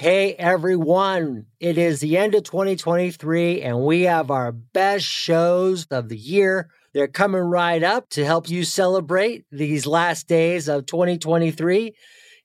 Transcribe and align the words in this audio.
Hey 0.00 0.34
everyone, 0.34 1.46
it 1.58 1.76
is 1.76 1.98
the 1.98 2.18
end 2.18 2.36
of 2.36 2.44
2023 2.44 3.62
and 3.62 3.84
we 3.84 4.02
have 4.02 4.30
our 4.30 4.52
best 4.52 5.04
shows 5.04 5.88
of 5.90 6.08
the 6.08 6.16
year. 6.16 6.70
They're 6.94 7.08
coming 7.08 7.40
right 7.40 7.82
up 7.82 8.08
to 8.10 8.24
help 8.24 8.48
you 8.48 8.62
celebrate 8.62 9.44
these 9.50 9.88
last 9.88 10.28
days 10.28 10.68
of 10.68 10.86
2023. 10.86 11.96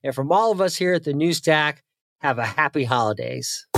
And 0.02 0.12
from 0.12 0.32
all 0.32 0.50
of 0.50 0.60
us 0.60 0.74
here 0.74 0.94
at 0.94 1.04
the 1.04 1.12
New 1.12 1.32
Stack, 1.32 1.84
have 2.22 2.40
a 2.40 2.44
happy 2.44 2.82
holidays. 2.82 3.68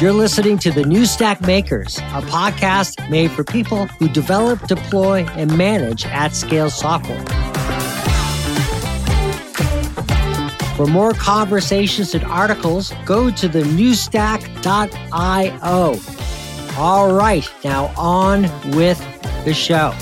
You're 0.00 0.12
listening 0.12 0.58
to 0.58 0.70
the 0.70 0.84
New 0.84 1.06
Stack 1.06 1.40
Makers, 1.40 1.98
a 1.98 2.22
podcast 2.22 3.10
made 3.10 3.32
for 3.32 3.42
people 3.42 3.86
who 3.86 4.08
develop, 4.08 4.64
deploy, 4.68 5.24
and 5.30 5.58
manage 5.58 6.06
at 6.06 6.36
scale 6.36 6.70
software. 6.70 7.18
For 10.76 10.86
more 10.86 11.14
conversations 11.14 12.14
and 12.14 12.22
articles, 12.22 12.92
go 13.04 13.28
to 13.28 13.48
the 13.48 13.62
newstack.io. 13.62 14.60
All 16.80 17.12
right, 17.12 17.50
now 17.64 17.92
on 17.96 18.42
with 18.76 19.00
the 19.44 19.52
show. 19.52 19.92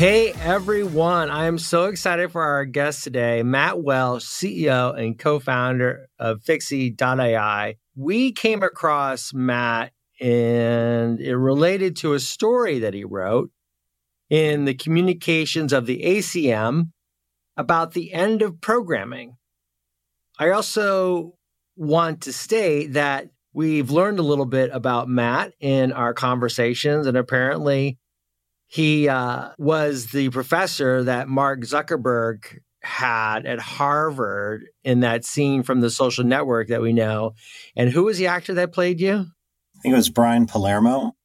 Hey 0.00 0.32
everyone, 0.32 1.28
I 1.28 1.44
am 1.44 1.58
so 1.58 1.84
excited 1.84 2.32
for 2.32 2.40
our 2.42 2.64
guest 2.64 3.04
today, 3.04 3.42
Matt 3.42 3.82
Welsh, 3.82 4.24
CEO 4.24 4.98
and 4.98 5.18
co 5.18 5.38
founder 5.38 6.08
of 6.18 6.42
Fixie.ai. 6.42 7.76
We 7.94 8.32
came 8.32 8.62
across 8.62 9.34
Matt 9.34 9.92
and 10.18 11.20
it 11.20 11.36
related 11.36 11.96
to 11.96 12.14
a 12.14 12.18
story 12.18 12.78
that 12.78 12.94
he 12.94 13.04
wrote 13.04 13.50
in 14.30 14.64
the 14.64 14.72
communications 14.72 15.70
of 15.70 15.84
the 15.84 16.00
ACM 16.02 16.92
about 17.58 17.92
the 17.92 18.14
end 18.14 18.40
of 18.40 18.62
programming. 18.62 19.36
I 20.38 20.48
also 20.48 21.34
want 21.76 22.22
to 22.22 22.32
state 22.32 22.94
that 22.94 23.28
we've 23.52 23.90
learned 23.90 24.18
a 24.18 24.22
little 24.22 24.46
bit 24.46 24.70
about 24.72 25.10
Matt 25.10 25.52
in 25.60 25.92
our 25.92 26.14
conversations, 26.14 27.06
and 27.06 27.18
apparently, 27.18 27.98
he 28.70 29.08
uh, 29.08 29.48
was 29.58 30.06
the 30.06 30.30
professor 30.30 31.02
that 31.02 31.26
Mark 31.26 31.62
Zuckerberg 31.62 32.60
had 32.82 33.44
at 33.44 33.58
Harvard 33.58 34.62
in 34.84 35.00
that 35.00 35.24
scene 35.24 35.64
from 35.64 35.80
the 35.80 35.90
social 35.90 36.22
network 36.22 36.68
that 36.68 36.80
we 36.80 36.92
know. 36.92 37.32
And 37.74 37.90
who 37.90 38.04
was 38.04 38.16
the 38.16 38.28
actor 38.28 38.54
that 38.54 38.72
played 38.72 39.00
you? 39.00 39.12
I 39.14 39.82
think 39.82 39.92
it 39.92 39.96
was 39.96 40.08
Brian 40.08 40.46
Palermo. 40.46 41.16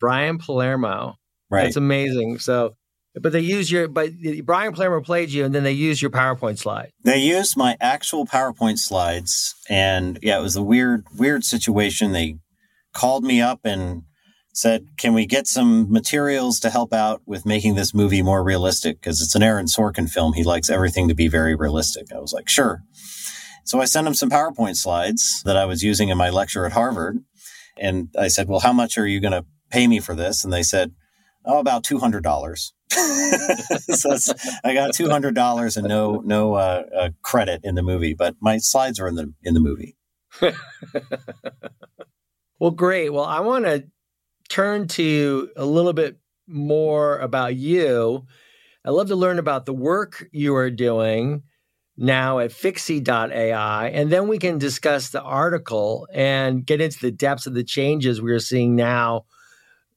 Brian 0.00 0.38
Palermo. 0.38 1.16
Right. 1.50 1.64
That's 1.64 1.76
amazing. 1.76 2.38
So, 2.38 2.76
but 3.14 3.30
they 3.30 3.40
use 3.40 3.70
your, 3.70 3.88
but 3.88 4.12
Brian 4.44 4.72
Palermo 4.72 5.02
played 5.02 5.30
you 5.30 5.44
and 5.44 5.54
then 5.54 5.64
they 5.64 5.72
used 5.72 6.00
your 6.00 6.10
PowerPoint 6.10 6.56
slide. 6.56 6.92
They 7.04 7.18
used 7.18 7.58
my 7.58 7.76
actual 7.78 8.24
PowerPoint 8.24 8.78
slides. 8.78 9.54
And 9.68 10.18
yeah, 10.22 10.38
it 10.38 10.42
was 10.42 10.56
a 10.56 10.62
weird, 10.62 11.04
weird 11.14 11.44
situation. 11.44 12.12
They 12.12 12.38
called 12.94 13.22
me 13.22 13.42
up 13.42 13.60
and 13.64 14.04
said, 14.56 14.88
Can 14.96 15.14
we 15.14 15.26
get 15.26 15.46
some 15.46 15.90
materials 15.90 16.58
to 16.60 16.70
help 16.70 16.92
out 16.92 17.22
with 17.26 17.46
making 17.46 17.74
this 17.74 17.92
movie 17.94 18.22
more 18.22 18.42
realistic? 18.42 19.00
Because 19.00 19.20
it's 19.20 19.34
an 19.34 19.42
Aaron 19.42 19.66
Sorkin 19.66 20.08
film. 20.10 20.32
He 20.32 20.44
likes 20.44 20.70
everything 20.70 21.08
to 21.08 21.14
be 21.14 21.28
very 21.28 21.54
realistic. 21.54 22.06
I 22.12 22.18
was 22.18 22.32
like, 22.32 22.48
Sure. 22.48 22.82
So 23.64 23.80
I 23.80 23.84
sent 23.84 24.06
him 24.06 24.14
some 24.14 24.30
PowerPoint 24.30 24.76
slides 24.76 25.42
that 25.44 25.56
I 25.56 25.64
was 25.64 25.82
using 25.82 26.08
in 26.08 26.16
my 26.16 26.30
lecture 26.30 26.64
at 26.64 26.72
Harvard. 26.72 27.18
And 27.78 28.08
I 28.18 28.28
said, 28.28 28.48
Well, 28.48 28.60
how 28.60 28.72
much 28.72 28.96
are 28.96 29.06
you 29.06 29.20
going 29.20 29.32
to 29.32 29.44
pay 29.70 29.86
me 29.86 30.00
for 30.00 30.14
this? 30.14 30.44
And 30.44 30.52
they 30.52 30.62
said, 30.62 30.92
Oh, 31.44 31.58
about 31.58 31.84
$200. 31.84 32.72
so 32.90 34.32
I 34.64 34.74
got 34.74 34.92
$200 34.92 35.76
and 35.76 35.86
no, 35.86 36.22
no 36.24 36.54
uh, 36.54 36.84
uh, 36.96 37.08
credit 37.22 37.60
in 37.62 37.74
the 37.74 37.82
movie, 37.82 38.14
but 38.14 38.36
my 38.40 38.58
slides 38.58 38.98
are 38.98 39.08
in 39.08 39.16
the, 39.16 39.32
in 39.42 39.54
the 39.54 39.60
movie. 39.60 39.96
well, 42.58 42.70
great. 42.70 43.12
Well, 43.12 43.24
I 43.24 43.40
want 43.40 43.64
to 43.64 43.84
turn 44.48 44.88
to 44.88 45.50
a 45.56 45.64
little 45.64 45.92
bit 45.92 46.18
more 46.46 47.18
about 47.18 47.56
you. 47.56 48.26
I'd 48.84 48.90
love 48.90 49.08
to 49.08 49.16
learn 49.16 49.38
about 49.38 49.66
the 49.66 49.74
work 49.74 50.28
you 50.32 50.54
are 50.54 50.70
doing 50.70 51.42
now 51.96 52.38
at 52.38 52.52
Fixie.ai, 52.52 53.88
and 53.88 54.12
then 54.12 54.28
we 54.28 54.38
can 54.38 54.58
discuss 54.58 55.10
the 55.10 55.22
article 55.22 56.06
and 56.12 56.64
get 56.64 56.80
into 56.80 57.00
the 57.00 57.10
depths 57.10 57.46
of 57.46 57.54
the 57.54 57.64
changes 57.64 58.20
we're 58.20 58.38
seeing 58.38 58.76
now 58.76 59.24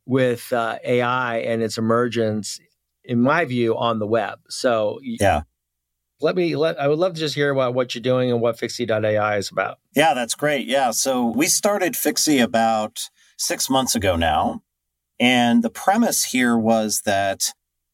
with 0.06 0.52
uh, 0.54 0.80
AI 0.84 1.38
and 1.40 1.62
its 1.62 1.78
emergence, 1.78 2.60
in 3.04 3.22
my 3.22 3.46
view, 3.46 3.78
on 3.78 4.00
the 4.00 4.08
web. 4.08 4.40
So, 4.50 5.00
yeah. 5.04 5.42
Let 6.22 6.36
me 6.36 6.58
let 6.58 6.78
I 6.78 6.90
would 6.90 7.00
love 7.00 7.14
to 7.14 7.20
just 7.20 7.36
hear 7.36 7.50
about 7.50 7.74
what 7.74 7.96
you're 7.96 8.02
doing 8.02 8.30
and 8.30 8.42
what 8.42 8.60
Fixie.ai 8.60 9.38
is 9.38 9.52
about. 9.52 9.78
Yeah, 9.96 10.14
that's 10.14 10.36
great. 10.36 10.68
Yeah. 10.68 10.92
So 10.92 11.28
we 11.28 11.46
started 11.46 11.96
Fixie 11.96 12.40
about 12.40 13.10
six 13.40 13.70
months 13.70 13.96
ago 13.96 14.16
now. 14.16 14.62
And 15.20 15.64
the 15.64 15.70
premise 15.70 16.26
here 16.26 16.58
was 16.58 17.02
that 17.06 17.52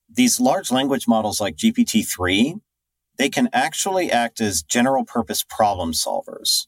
these 0.10 0.40
large 0.40 0.72
language 0.72 1.08
models 1.08 1.40
like 1.40 1.56
GPT-3, 1.56 2.60
they 3.18 3.30
can 3.30 3.50
actually 3.54 4.12
act 4.12 4.42
as 4.42 4.62
general 4.62 5.06
purpose 5.06 5.44
problem 5.48 5.94
solvers. 5.94 6.68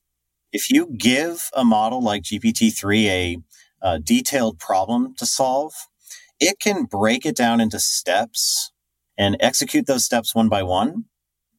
If 0.52 0.72
you 0.72 0.94
give 0.98 1.50
a 1.54 1.66
model 1.66 2.02
like 2.02 2.24
GPT-3 2.24 3.06
a, 3.06 3.38
a 3.82 4.00
detailed 4.00 4.60
problem 4.60 5.14
to 5.18 5.26
solve, 5.26 5.74
it 6.40 6.60
can 6.60 6.86
break 6.86 7.26
it 7.26 7.36
down 7.36 7.60
into 7.60 7.80
steps 7.80 8.72
and 9.18 9.36
execute 9.40 9.88
those 9.88 10.06
steps 10.06 10.34
one 10.34 10.50
by 10.50 10.64
one 10.64 11.06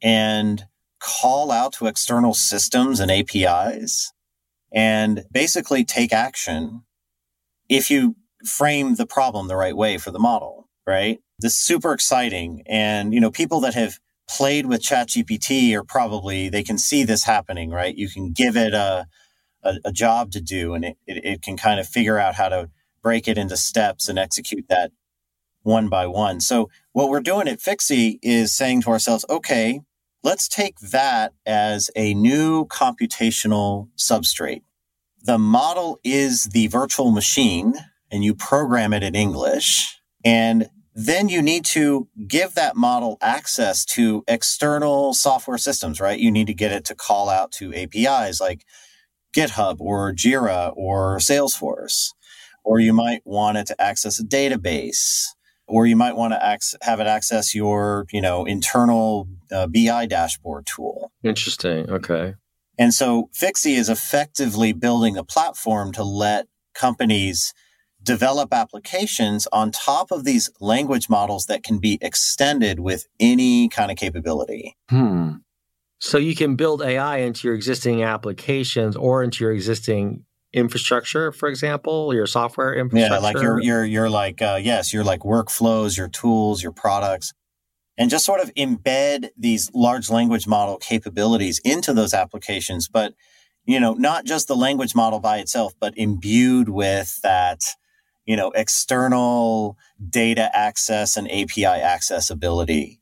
and 0.01 0.65
call 1.01 1.51
out 1.51 1.73
to 1.75 1.87
external 1.87 2.35
systems 2.35 3.01
and 3.01 3.11
APIs 3.11 4.13
and 4.73 5.25
basically 5.33 5.85
take 5.85 6.13
action 6.13 6.83
if 7.69 7.91
you 7.91 8.17
frame 8.45 8.95
the 8.95 9.07
problem 9.07 9.49
the 9.49 9.57
right 9.57 9.77
way 9.77 9.99
for 9.99 10.11
the 10.11 10.19
model, 10.19 10.69
right? 10.87 11.21
This 11.39 11.55
is 11.55 11.61
super 11.61 11.93
exciting. 11.93 12.63
And, 12.67 13.13
you 13.13 13.21
know, 13.21 13.31
people 13.31 13.61
that 13.61 13.75
have 13.75 13.99
played 14.29 14.67
with 14.67 14.83
ChatGPT 14.83 15.75
are 15.75 15.85
probably, 15.85 16.49
they 16.49 16.63
can 16.63 16.79
see 16.79 17.05
this 17.05 17.25
happening, 17.25 17.71
right? 17.71 17.95
You 17.95 18.09
can 18.09 18.33
give 18.33 18.57
it 18.57 18.75
a, 18.75 19.07
a, 19.63 19.75
a 19.87 19.93
job 19.93 20.31
to 20.33 20.41
do 20.41 20.75
and 20.75 20.85
it, 20.85 20.97
it, 21.07 21.25
it 21.25 21.43
can 21.43 21.57
kind 21.57 21.81
of 21.81 21.89
figure 21.89 22.19
out 22.19 22.35
how 22.35 22.49
to 22.49 22.71
break 23.03 23.29
it 23.29 23.39
into 23.39 23.57
steps 23.57 24.09
and 24.09 24.19
execute 24.19 24.67
that 24.69 24.93
one 25.63 25.89
by 25.89 26.07
one. 26.07 26.41
So 26.41 26.71
what 26.93 27.09
we're 27.09 27.21
doing 27.21 27.49
at 27.49 27.61
Fixie 27.61 28.19
is 28.23 28.55
saying 28.55 28.83
to 28.83 28.91
ourselves, 28.91 29.25
okay, 29.29 29.81
let's 30.23 30.49
take 30.49 30.79
that 30.81 31.33
as 31.47 31.91
a 31.97 32.15
new 32.15 32.67
computational 32.67 33.89
substrate 33.97 34.63
the 35.23 35.39
model 35.39 36.01
is 36.05 36.45
the 36.45 36.67
virtual 36.69 37.11
machine 37.11 37.75
and 38.11 38.25
you 38.25 38.35
program 38.35 38.93
it 38.93 39.03
in 39.03 39.15
English. 39.15 40.01
And 40.25 40.69
then 40.95 41.29
you 41.29 41.43
need 41.43 41.65
to 41.67 42.09
give 42.27 42.55
that 42.55 42.75
model 42.75 43.19
access 43.21 43.85
to 43.85 44.25
external 44.27 45.15
software 45.15 45.59
systems, 45.59 46.01
right? 46.01 46.19
You 46.19 46.31
need 46.31 46.49
to 46.49 46.55
get 46.55 46.73
it 46.73 46.85
to 46.87 46.95
call 46.95 47.29
out 47.29 47.53
to 47.53 47.73
APIs 47.73 48.41
like 48.41 48.65
GitHub 49.37 49.77
or 49.81 50.13
Jira 50.13 50.73
or 50.77 51.19
Salesforce. 51.19 52.09
Or 52.65 52.81
you 52.81 52.93
might 52.93 53.23
want 53.25 53.57
it 53.59 53.67
to 53.69 53.81
access 53.81 54.19
a 54.21 54.25
database, 54.25 55.25
or 55.67 55.87
you 55.87 55.97
might 55.97 56.17
want 56.17 56.35
to 56.35 56.41
ac- 56.43 56.77
have 56.83 57.01
it 57.01 57.07
access 57.07 57.55
your, 57.55 58.05
you 58.11 58.21
know, 58.21 58.45
internal 58.45 59.29
uh, 59.51 59.67
BI 59.67 60.05
dashboard 60.07 60.67
tool. 60.67 61.11
Interesting. 61.23 61.89
Okay. 61.89 62.35
And 62.79 62.95
so 62.95 63.29
Fixie 63.35 63.75
is 63.75 63.89
effectively 63.89 64.73
building 64.73 65.17
a 65.17 65.25
platform 65.25 65.93
to 65.93 66.05
let 66.05 66.47
companies 66.75 67.53
develop 68.03 68.55
applications 68.55 69.49
on 69.53 69.73
top 69.73 70.13
of 70.13 70.25
these 70.25 70.49
language 70.61 71.09
models 71.09 71.47
that 71.47 71.65
can 71.65 71.79
be 71.79 71.99
extended 72.01 72.79
with 72.79 73.07
any 73.19 73.69
kind 73.69 73.91
of 73.91 73.97
capability. 73.97 74.77
Hmm. 74.89 75.33
So 75.99 76.17
you 76.17 76.37
can 76.37 76.55
build 76.55 76.81
AI 76.81 77.19
into 77.19 77.49
your 77.49 77.57
existing 77.57 78.05
applications 78.05 78.95
or 78.95 79.25
into 79.25 79.43
your 79.43 79.53
existing 79.53 80.25
infrastructure, 80.53 81.33
for 81.33 81.49
example, 81.49 82.15
your 82.15 82.27
software 82.27 82.73
infrastructure. 82.73 83.15
Yeah, 83.15 83.21
like 83.21 83.43
you're 83.43 83.61
you're 83.61 83.85
you're 83.85 84.09
like 84.09 84.41
uh, 84.41 84.61
yes, 84.63 84.93
you're 84.93 85.03
like 85.03 85.21
workflows, 85.21 85.99
your 85.99 86.09
tools, 86.09 86.63
your 86.63 86.73
products 86.73 87.35
and 87.99 88.09
just 88.09 88.25
sort 88.25 88.41
of 88.41 88.55
embed 88.55 89.31
these 89.37 89.71
large 89.75 90.09
language 90.09 90.47
model 90.47 90.79
capabilities 90.79 91.61
into 91.65 91.93
those 91.93 92.15
applications. 92.15 92.89
But, 92.89 93.15
you 93.67 93.81
know, 93.81 93.93
not 93.95 94.25
just 94.25 94.47
the 94.47 94.57
language 94.57 94.95
model 94.95 95.19
by 95.19 95.39
itself, 95.39 95.75
but 95.81 95.99
imbued 95.99 96.69
with 96.69 97.21
that, 97.23 97.61
you 98.25 98.37
know, 98.37 98.53
external 98.53 99.77
data 100.09 100.49
access 100.57 101.17
and 101.17 101.29
API 101.31 101.67
accessibility. 101.67 103.01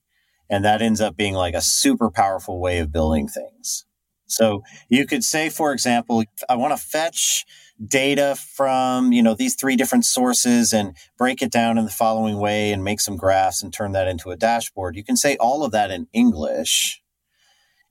And 0.48 0.64
that 0.64 0.80
ends 0.80 1.00
up 1.00 1.16
being 1.16 1.34
like 1.34 1.54
a 1.54 1.60
super 1.60 2.10
powerful 2.10 2.58
way 2.58 2.78
of 2.78 2.90
building 2.90 3.28
things. 3.28 3.84
So 4.26 4.62
you 4.88 5.06
could 5.06 5.22
say, 5.22 5.50
for 5.50 5.72
example, 5.72 6.24
I 6.48 6.56
want 6.56 6.76
to 6.76 6.82
fetch 6.82 7.44
data 7.84 8.36
from, 8.54 9.12
you 9.12 9.22
know, 9.22 9.34
these 9.34 9.54
three 9.54 9.76
different 9.76 10.04
sources 10.04 10.72
and 10.72 10.96
break 11.18 11.42
it 11.42 11.50
down 11.52 11.78
in 11.78 11.84
the 11.84 11.90
following 11.90 12.38
way 12.38 12.72
and 12.72 12.82
make 12.82 13.00
some 13.00 13.16
graphs 13.16 13.62
and 13.62 13.72
turn 13.72 13.92
that 13.92 14.08
into 14.08 14.30
a 14.30 14.36
dashboard. 14.36 14.96
You 14.96 15.04
can 15.04 15.16
say 15.16 15.36
all 15.36 15.62
of 15.62 15.72
that 15.72 15.90
in 15.90 16.06
English. 16.12 17.02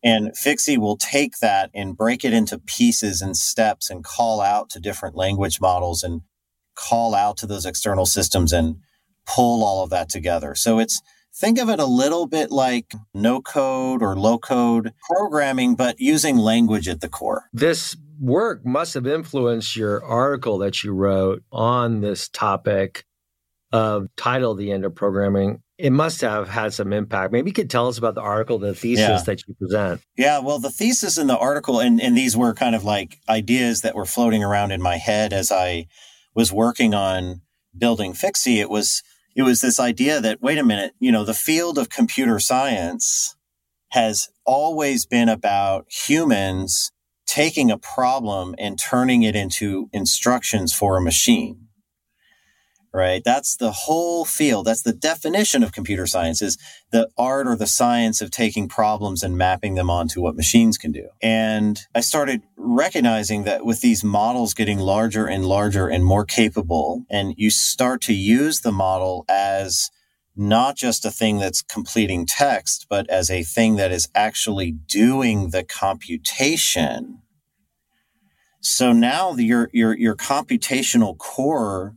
And 0.04 0.36
Fixie 0.38 0.78
will 0.78 0.98
take 0.98 1.40
that 1.40 1.72
and 1.74 1.98
break 1.98 2.24
it 2.24 2.34
into 2.34 2.60
pieces 2.60 3.22
and 3.22 3.36
steps 3.36 3.90
and 3.90 4.04
call 4.04 4.40
out 4.40 4.70
to 4.72 4.80
different 4.80 5.16
language 5.16 5.60
models 5.60 6.04
and 6.04 6.22
call 6.76 7.16
out 7.16 7.38
to 7.38 7.48
those 7.48 7.66
external 7.66 8.06
systems 8.06 8.54
and 8.54 8.78
pull 9.26 9.64
all 9.64 9.84
of 9.84 9.90
that 9.90 10.10
together. 10.10 10.54
So 10.54 10.78
it's 10.78 11.02
think 11.36 11.60
of 11.60 11.70
it 11.70 11.80
a 11.80 11.86
little 11.86 12.28
bit 12.28 12.52
like 12.52 12.94
no 13.14 13.42
code 13.42 14.02
or 14.02 14.16
low 14.16 14.38
code 14.38 14.94
programming, 15.10 15.76
but 15.76 16.00
using 16.00 16.38
language 16.38 16.88
at 16.88 17.02
the 17.02 17.10
core. 17.10 17.50
This 17.54 17.96
work 18.20 18.66
must 18.66 18.94
have 18.94 19.06
influenced 19.06 19.76
your 19.76 20.04
article 20.04 20.58
that 20.60 20.84
you 20.84 20.94
wrote 20.94 21.44
on 21.52 22.02
this 22.02 22.30
topic 22.30 23.06
of 23.72 24.08
title 24.16 24.56
the 24.56 24.72
end 24.72 24.86
of 24.86 24.96
programming 24.96 25.62
it 25.78 25.92
must 25.92 26.22
have 26.22 26.48
had 26.48 26.74
some 26.74 26.94
impact 26.94 27.34
maybe 27.34 27.50
you 27.50 27.54
could 27.54 27.70
tell 27.70 27.88
us 27.88 27.98
about 27.98 28.16
the 28.16 28.22
article 28.22 28.58
the 28.58 28.74
thesis 28.74 29.00
yeah. 29.00 29.22
that 29.26 29.42
you 29.46 29.54
present 29.56 30.00
yeah 30.18 30.40
well 30.40 30.60
the 30.60 30.70
thesis 30.70 31.18
in 31.18 31.28
the 31.28 31.38
article 31.38 31.80
and, 31.80 32.00
and 32.00 32.16
these 32.16 32.38
were 32.38 32.54
kind 32.54 32.76
of 32.76 32.86
like 32.86 33.20
ideas 33.28 33.82
that 33.82 33.96
were 33.96 34.06
floating 34.06 34.44
around 34.44 34.72
in 34.72 34.82
my 34.82 34.96
head 34.96 35.34
as 35.34 35.52
i 35.52 35.86
was 36.34 36.54
working 36.54 36.94
on 36.94 37.42
building 37.78 38.14
fixie 38.14 38.60
it 38.60 38.70
was 38.70 39.04
it 39.36 39.44
was 39.44 39.62
this 39.62 39.80
idea 39.80 40.22
that 40.22 40.42
wait 40.42 40.58
a 40.58 40.64
minute 40.64 40.94
you 41.00 41.12
know 41.12 41.24
the 41.24 41.34
field 41.34 41.78
of 41.78 41.90
computer 41.90 42.40
science 42.40 43.36
has 43.90 44.30
always 44.46 45.06
been 45.06 45.30
about 45.30 45.86
humans 45.90 46.92
taking 47.28 47.72
a 47.72 47.78
problem 47.78 48.56
and 48.58 48.80
turning 48.80 49.24
it 49.24 49.36
into 49.36 49.90
instructions 49.94 50.74
for 50.74 50.98
a 50.98 51.02
machine 51.02 51.65
right? 52.96 53.24
That's 53.26 53.58
the 53.58 53.72
whole 53.72 54.24
field. 54.24 54.66
That's 54.66 54.84
the 54.84 54.94
definition 54.94 55.64
of 55.64 55.74
computer 55.74 56.08
science 56.08 56.42
is 56.42 56.58
the 56.92 57.10
art 57.18 57.46
or 57.46 57.58
the 57.58 57.68
science 57.68 58.22
of 58.22 58.32
taking 58.32 58.70
problems 58.70 59.22
and 59.22 59.38
mapping 59.38 59.76
them 59.76 59.90
onto 59.90 60.22
what 60.22 60.38
machines 60.38 60.78
can 60.78 60.94
do. 60.94 61.10
And 61.22 61.80
i 61.94 62.00
started 62.00 62.42
recognizing 62.56 63.44
that 63.44 63.66
with 63.66 63.82
these 63.82 64.04
models 64.04 64.54
getting 64.54 64.80
larger 64.80 65.28
and 65.28 65.46
larger 65.46 65.88
and 65.88 66.06
more 66.06 66.24
capable 66.24 67.04
and 67.10 67.34
you 67.38 67.50
start 67.50 68.02
to 68.04 68.14
use 68.14 68.62
the 68.62 68.72
model 68.72 69.26
as 69.28 69.92
not 70.38 70.78
just 70.78 71.06
a 71.06 71.12
thing 71.12 71.40
that's 71.40 71.62
completing 71.62 72.26
text, 72.26 72.88
but 72.90 73.10
as 73.10 73.30
a 73.30 73.44
thing 73.44 73.76
that 73.76 73.92
is 73.92 74.08
actually 74.16 74.72
doing 74.72 75.50
the 75.50 75.64
computation. 75.64 77.22
So 78.62 78.94
now 78.94 79.34
the, 79.34 79.44
your, 79.44 79.70
your, 79.74 79.98
your 79.98 80.16
computational 80.16 81.18
core 81.18 81.96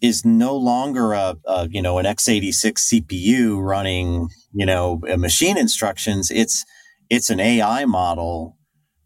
is 0.00 0.24
no 0.24 0.56
longer 0.56 1.12
a, 1.12 1.36
a, 1.46 1.68
you 1.70 1.80
know, 1.80 1.98
an 1.98 2.04
x86 2.06 2.92
CPU 2.92 3.62
running, 3.62 4.28
you 4.52 4.66
know, 4.66 5.00
machine 5.16 5.56
instructions. 5.56 6.30
It's, 6.30 6.64
it's 7.08 7.30
an 7.30 7.40
AI 7.40 7.84
model 7.84 8.56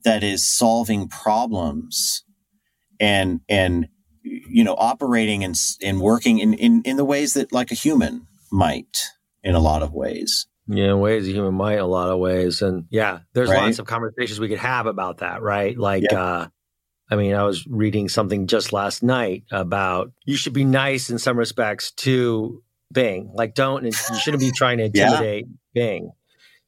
that 0.05 0.23
is 0.23 0.49
solving 0.49 1.09
problems 1.09 2.25
and, 2.99 3.41
and, 3.49 3.89
you 4.23 4.65
know, 4.65 4.75
operating 4.79 5.45
and, 5.45 5.57
and 5.83 6.01
working 6.01 6.39
in, 6.39 6.55
in, 6.55 6.83
in 6.85 6.97
the 6.97 7.05
ways 7.05 7.35
that 7.35 7.53
like 7.53 7.71
a 7.71 7.75
human 7.75 8.27
might 8.51 9.05
in 9.43 9.55
a 9.55 9.61
lot 9.61 9.83
of 9.83 9.93
ways. 9.93 10.47
Yeah, 10.67 10.95
ways 10.95 11.27
a 11.27 11.33
human 11.33 11.55
might 11.55 11.79
a 11.79 11.87
lot 11.87 12.11
of 12.11 12.19
ways. 12.19 12.63
And 12.63 12.85
yeah, 12.91 13.21
there's 13.33 13.51
right? 13.51 13.65
lots 13.65 13.79
of 13.79 13.87
conversations 13.87 14.39
we 14.39 14.49
could 14.49 14.59
have 14.59 14.87
about 14.87 15.19
that, 15.19 15.43
right? 15.43 15.77
Like, 15.77 16.05
yeah. 16.11 16.23
uh, 16.23 16.47
I 17.11 17.17
mean, 17.17 17.35
I 17.35 17.43
was 17.43 17.67
reading 17.67 18.09
something 18.09 18.47
just 18.47 18.73
last 18.73 19.03
night 19.03 19.45
about 19.51 20.13
you 20.25 20.37
should 20.37 20.53
be 20.53 20.65
nice 20.65 21.11
in 21.11 21.19
some 21.19 21.37
respects 21.37 21.91
to 21.93 22.63
Bing. 22.93 23.31
Like, 23.35 23.55
don't, 23.55 23.85
you 23.85 23.93
shouldn't 23.93 24.41
be 24.41 24.53
trying 24.57 24.79
to 24.79 24.85
intimidate 24.85 25.47
yeah. 25.75 25.83
Bing. 25.83 26.13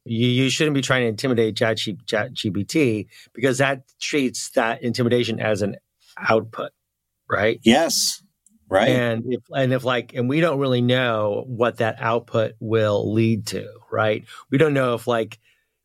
You, 0.05 0.27
you 0.27 0.51
shouldn't 0.51 0.75
be 0.75 0.83
trying 0.83 1.03
to 1.03 1.09
intimidate 1.09 1.57
Chat, 1.57 1.79
Chat 2.07 2.33
because 3.33 3.59
that 3.59 3.83
treats 4.01 4.51
that 4.51 4.83
intimidation 4.83 5.39
as 5.41 5.63
an 5.63 5.77
output, 6.19 6.73
right? 7.31 7.61
Yes. 7.63 8.23
Right. 8.69 8.89
And 8.89 9.25
if 9.29 9.43
and 9.55 9.73
if 9.73 9.85
like 9.85 10.15
and 10.15 10.31
we 10.31 10.41
don't 10.41 10.59
really 10.59 10.81
know 10.81 11.45
what 11.47 11.77
that 11.77 11.97
output 12.01 12.55
will 12.59 13.13
lead 13.13 13.47
to, 13.49 13.69
right? 13.91 14.25
We 14.51 14.57
don't 14.57 14.73
know 14.73 14.95
if 14.95 15.07
like 15.07 15.39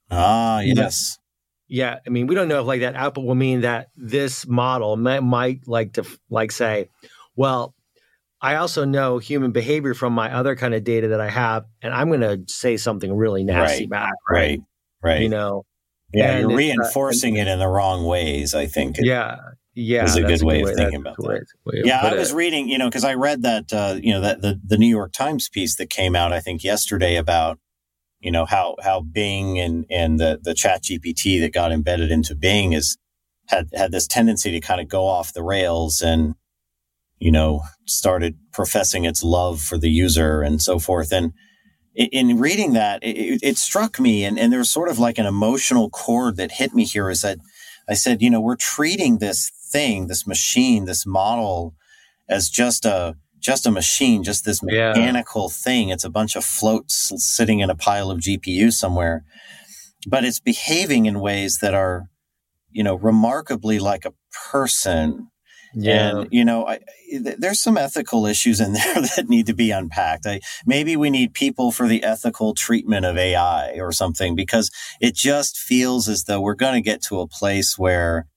Ah, 0.09 0.61
yes. 0.61 1.19
Yeah, 1.67 1.99
I 2.05 2.09
mean, 2.09 2.27
we 2.27 2.35
don't 2.35 2.47
know 2.47 2.61
if 2.61 2.67
like 2.67 2.81
that 2.81 2.95
output 2.95 3.25
will 3.25 3.35
mean 3.35 3.61
that 3.61 3.89
this 3.95 4.47
model 4.47 4.95
might, 4.95 5.21
might 5.21 5.67
like 5.67 5.93
to 5.93 6.05
like 6.29 6.51
say, 6.51 6.89
well, 7.35 7.75
I 8.41 8.55
also 8.55 8.85
know 8.85 9.17
human 9.17 9.51
behavior 9.51 9.93
from 9.93 10.13
my 10.13 10.33
other 10.33 10.55
kind 10.55 10.73
of 10.73 10.83
data 10.83 11.09
that 11.09 11.21
I 11.21 11.29
have, 11.29 11.65
and 11.81 11.93
I'm 11.93 12.07
going 12.09 12.21
to 12.21 12.41
say 12.51 12.77
something 12.77 13.13
really 13.13 13.43
nasty 13.43 13.83
right, 13.83 13.89
back, 13.89 14.13
right? 14.29 14.39
Right. 14.39 14.59
Right. 15.01 15.21
You 15.21 15.29
know. 15.29 15.65
Yeah, 16.13 16.39
you're 16.39 16.51
uh, 16.51 16.55
reinforcing 16.55 17.37
uh, 17.37 17.41
it 17.41 17.47
in 17.49 17.59
the 17.59 17.67
wrong 17.67 18.05
ways. 18.05 18.55
I 18.55 18.65
think. 18.65 18.95
Yeah, 18.97 19.35
yeah, 19.77 20.05
is 20.05 20.15
a 20.15 20.23
good 20.23 20.41
way, 20.41 20.63
way, 20.63 20.71
of 20.71 20.77
thinking 20.77 21.01
about 21.01 21.17
that. 21.17 21.45
yeah, 21.85 21.99
I 22.01 22.15
was 22.15 22.31
it. 22.31 22.35
reading, 22.35 22.67
you 22.67 22.77
know, 22.77 22.87
because 22.87 23.03
I 23.03 23.13
read 23.13 23.43
that, 23.43 23.71
uh, 23.71 23.99
you 24.01 24.13
know, 24.13 24.21
that 24.21 24.41
the 24.41 24.59
the 24.65 24.77
New 24.77 24.87
York 24.87 25.11
Times 25.13 25.49
piece 25.49 25.75
that 25.75 25.89
came 25.89 26.15
out, 26.15 26.33
I 26.33 26.39
think 26.39 26.63
yesterday 26.63 27.15
about, 27.15 27.59
you 28.19 28.31
know, 28.31 28.45
how 28.45 28.75
how 28.81 29.01
Bing 29.01 29.59
and 29.59 29.85
and 29.89 30.19
the 30.19 30.39
the 30.41 30.53
Chat 30.53 30.83
GPT 30.83 31.39
that 31.41 31.53
got 31.53 31.71
embedded 31.71 32.11
into 32.11 32.35
Bing 32.35 32.73
is 32.73 32.97
had 33.47 33.69
had 33.73 33.91
this 33.91 34.07
tendency 34.07 34.51
to 34.51 34.59
kind 34.59 34.81
of 34.81 34.87
go 34.87 35.05
off 35.05 35.33
the 35.33 35.43
rails 35.43 36.01
and, 36.01 36.35
you 37.19 37.31
know, 37.31 37.61
started 37.85 38.37
professing 38.51 39.05
its 39.05 39.23
love 39.23 39.61
for 39.61 39.77
the 39.77 39.89
user 39.89 40.41
and 40.41 40.61
so 40.61 40.79
forth. 40.79 41.11
And 41.11 41.33
in 41.95 42.37
reading 42.37 42.73
that, 42.73 43.03
it, 43.03 43.39
it 43.41 43.57
struck 43.57 43.99
me, 43.99 44.23
and 44.23 44.37
and 44.37 44.51
there 44.51 44.59
was 44.59 44.69
sort 44.69 44.89
of 44.89 44.99
like 44.99 45.17
an 45.17 45.25
emotional 45.25 45.89
chord 45.89 46.37
that 46.37 46.51
hit 46.53 46.73
me 46.73 46.85
here. 46.85 47.09
Is 47.09 47.21
that 47.21 47.39
I 47.87 47.93
said, 47.93 48.21
you 48.21 48.29
know, 48.29 48.41
we're 48.41 48.55
treating 48.55 49.17
this 49.17 49.51
thing, 49.71 50.07
this 50.07 50.27
machine, 50.27 50.85
this 50.85 51.05
model 51.05 51.75
as 52.29 52.49
just 52.49 52.85
a 52.85 53.15
just 53.47 53.65
a 53.65 53.71
machine, 53.71 54.23
just 54.23 54.43
this 54.43 54.61
mechanical 54.61 55.43
yeah. 55.49 55.63
thing. 55.63 55.89
It's 55.89 56.03
a 56.03 56.09
bunch 56.09 56.35
of 56.35 56.43
floats 56.43 57.13
sitting 57.15 57.61
in 57.61 57.69
a 57.69 57.75
pile 57.75 58.11
of 58.11 58.19
GPU 58.19 58.73
somewhere. 58.73 59.23
But 60.05 60.25
it's 60.25 60.41
behaving 60.41 61.05
in 61.05 61.21
ways 61.21 61.59
that 61.61 61.73
are, 61.73 62.09
you 62.71 62.83
know, 62.83 62.95
remarkably 62.95 63.79
like 63.79 64.03
a 64.03 64.13
person. 64.51 65.29
Yeah. 65.73 66.09
And, 66.09 66.27
you 66.29 66.43
know, 66.43 66.67
I, 66.67 66.79
there's 67.37 67.63
some 67.63 67.77
ethical 67.77 68.25
issues 68.25 68.59
in 68.59 68.73
there 68.79 69.01
that 69.15 69.29
need 69.29 69.45
to 69.45 69.53
be 69.53 69.71
unpacked. 69.71 70.25
I, 70.25 70.41
maybe 70.65 70.97
we 70.97 71.09
need 71.09 71.33
people 71.33 71.71
for 71.71 71.87
the 71.87 72.03
ethical 72.03 72.53
treatment 72.53 73.05
of 73.05 73.17
AI 73.17 73.77
or 73.79 73.93
something 73.93 74.35
because 74.35 74.69
it 74.99 75.15
just 75.15 75.57
feels 75.57 76.09
as 76.09 76.25
though 76.25 76.41
we're 76.41 76.53
going 76.53 76.75
to 76.75 76.81
get 76.81 77.01
to 77.03 77.21
a 77.21 77.27
place 77.27 77.79
where 77.79 78.27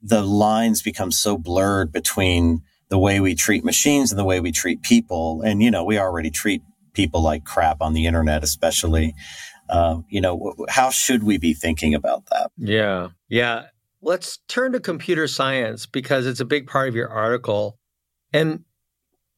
the 0.00 0.22
lines 0.22 0.80
become 0.80 1.12
so 1.12 1.36
blurred 1.36 1.92
between 1.92 2.62
the 2.88 2.98
way 2.98 3.20
we 3.20 3.34
treat 3.34 3.64
machines 3.64 4.12
and 4.12 4.18
the 4.18 4.24
way 4.24 4.40
we 4.40 4.52
treat 4.52 4.82
people. 4.82 5.42
And, 5.42 5.62
you 5.62 5.70
know, 5.70 5.84
we 5.84 5.98
already 5.98 6.30
treat 6.30 6.62
people 6.92 7.22
like 7.22 7.44
crap 7.44 7.80
on 7.80 7.92
the 7.92 8.06
internet, 8.06 8.44
especially. 8.44 9.14
Uh, 9.68 9.98
you 10.08 10.20
know, 10.20 10.54
how 10.68 10.90
should 10.90 11.24
we 11.24 11.38
be 11.38 11.52
thinking 11.52 11.94
about 11.94 12.26
that? 12.30 12.50
Yeah. 12.56 13.08
Yeah. 13.28 13.64
Let's 14.00 14.38
turn 14.46 14.72
to 14.72 14.80
computer 14.80 15.26
science 15.26 15.86
because 15.86 16.26
it's 16.26 16.40
a 16.40 16.44
big 16.44 16.68
part 16.68 16.88
of 16.88 16.94
your 16.94 17.08
article. 17.08 17.78
And, 18.32 18.64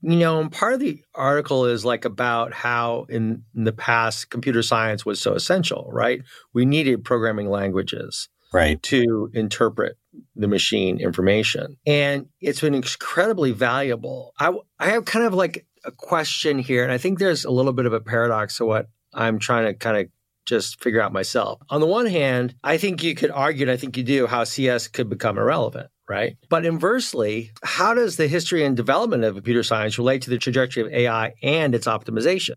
you 0.02 0.16
know, 0.16 0.48
part 0.50 0.74
of 0.74 0.80
the 0.80 1.02
article 1.14 1.64
is 1.64 1.84
like 1.84 2.04
about 2.04 2.52
how 2.52 3.06
in, 3.08 3.44
in 3.56 3.64
the 3.64 3.72
past 3.72 4.28
computer 4.28 4.62
science 4.62 5.06
was 5.06 5.20
so 5.20 5.32
essential, 5.32 5.88
right? 5.90 6.20
We 6.52 6.66
needed 6.66 7.04
programming 7.04 7.48
languages 7.48 8.28
right. 8.52 8.82
to 8.84 9.30
interpret 9.34 9.96
the 10.36 10.48
machine 10.48 11.00
information. 11.00 11.76
And 11.86 12.26
it's 12.40 12.60
been 12.60 12.74
incredibly 12.74 13.52
valuable. 13.52 14.32
I, 14.38 14.52
I 14.78 14.90
have 14.90 15.04
kind 15.04 15.24
of 15.24 15.34
like 15.34 15.66
a 15.84 15.92
question 15.92 16.58
here, 16.58 16.82
and 16.82 16.92
I 16.92 16.98
think 16.98 17.18
there's 17.18 17.44
a 17.44 17.50
little 17.50 17.72
bit 17.72 17.86
of 17.86 17.92
a 17.92 18.00
paradox 18.00 18.56
to 18.56 18.64
what 18.64 18.88
I'm 19.14 19.38
trying 19.38 19.66
to 19.66 19.74
kind 19.74 19.96
of 19.96 20.08
just 20.46 20.82
figure 20.82 21.00
out 21.00 21.12
myself. 21.12 21.60
On 21.68 21.80
the 21.80 21.86
one 21.86 22.06
hand, 22.06 22.54
I 22.64 22.78
think 22.78 23.02
you 23.02 23.14
could 23.14 23.30
argue, 23.30 23.62
and 23.62 23.70
I 23.70 23.76
think 23.76 23.96
you 23.96 24.02
do, 24.02 24.26
how 24.26 24.44
CS 24.44 24.88
could 24.88 25.08
become 25.08 25.38
irrelevant. 25.38 25.90
Right. 26.08 26.38
But 26.48 26.64
inversely, 26.64 27.52
how 27.62 27.92
does 27.92 28.16
the 28.16 28.28
history 28.28 28.64
and 28.64 28.74
development 28.74 29.24
of 29.24 29.34
computer 29.34 29.62
science 29.62 29.98
relate 29.98 30.22
to 30.22 30.30
the 30.30 30.38
trajectory 30.38 30.82
of 30.82 30.90
AI 30.90 31.34
and 31.42 31.74
its 31.74 31.86
optimization? 31.86 32.54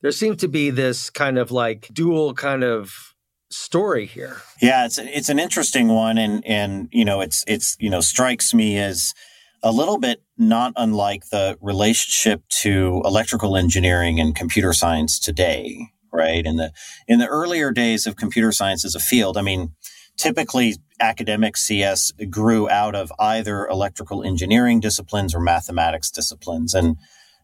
There 0.00 0.12
seems 0.12 0.38
to 0.38 0.48
be 0.48 0.70
this 0.70 1.10
kind 1.10 1.36
of 1.36 1.50
like 1.50 1.90
dual 1.92 2.32
kind 2.32 2.64
of 2.64 3.14
story 3.50 4.06
here. 4.06 4.38
Yeah, 4.60 4.86
it's 4.86 4.98
it's 4.98 5.28
an 5.28 5.38
interesting 5.38 5.88
one, 5.88 6.18
and 6.18 6.44
and 6.46 6.88
you 6.92 7.04
know 7.04 7.20
it's 7.20 7.44
it's 7.46 7.76
you 7.78 7.90
know 7.90 8.00
strikes 8.00 8.52
me 8.52 8.78
as 8.78 9.14
a 9.62 9.72
little 9.72 9.98
bit 9.98 10.22
not 10.38 10.72
unlike 10.76 11.28
the 11.30 11.56
relationship 11.60 12.42
to 12.48 13.02
electrical 13.04 13.56
engineering 13.56 14.20
and 14.20 14.34
computer 14.34 14.72
science 14.72 15.18
today, 15.18 15.88
right? 16.12 16.44
In 16.44 16.56
the 16.56 16.72
in 17.08 17.18
the 17.18 17.26
earlier 17.26 17.72
days 17.72 18.06
of 18.06 18.16
computer 18.16 18.52
science 18.52 18.84
as 18.84 18.94
a 18.94 19.00
field, 19.00 19.36
I 19.36 19.42
mean, 19.42 19.72
typically 20.16 20.76
academic 21.00 21.56
CS 21.56 22.12
grew 22.30 22.68
out 22.68 22.94
of 22.94 23.12
either 23.18 23.66
electrical 23.66 24.22
engineering 24.22 24.80
disciplines 24.80 25.34
or 25.34 25.40
mathematics 25.40 26.10
disciplines. 26.10 26.74
And 26.74 26.96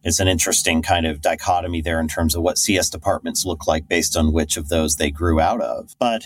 it's 0.02 0.21
an 0.21 0.28
interesting 0.28 0.82
kind 0.82 1.06
of 1.06 1.21
dichotomy 1.21 1.80
there 1.80 2.00
in 2.00 2.09
terms 2.09 2.35
of 2.35 2.42
what 2.42 2.59
CS 2.59 2.90
departments 2.90 3.44
look 3.44 3.66
like 3.66 3.88
based 3.88 4.16
on 4.16 4.32
which 4.32 4.56
of 4.56 4.68
those 4.68 4.97
they 4.97 5.11
grew 5.11 5.40
out 5.40 5.61
of. 5.61 5.94
But 5.99 6.25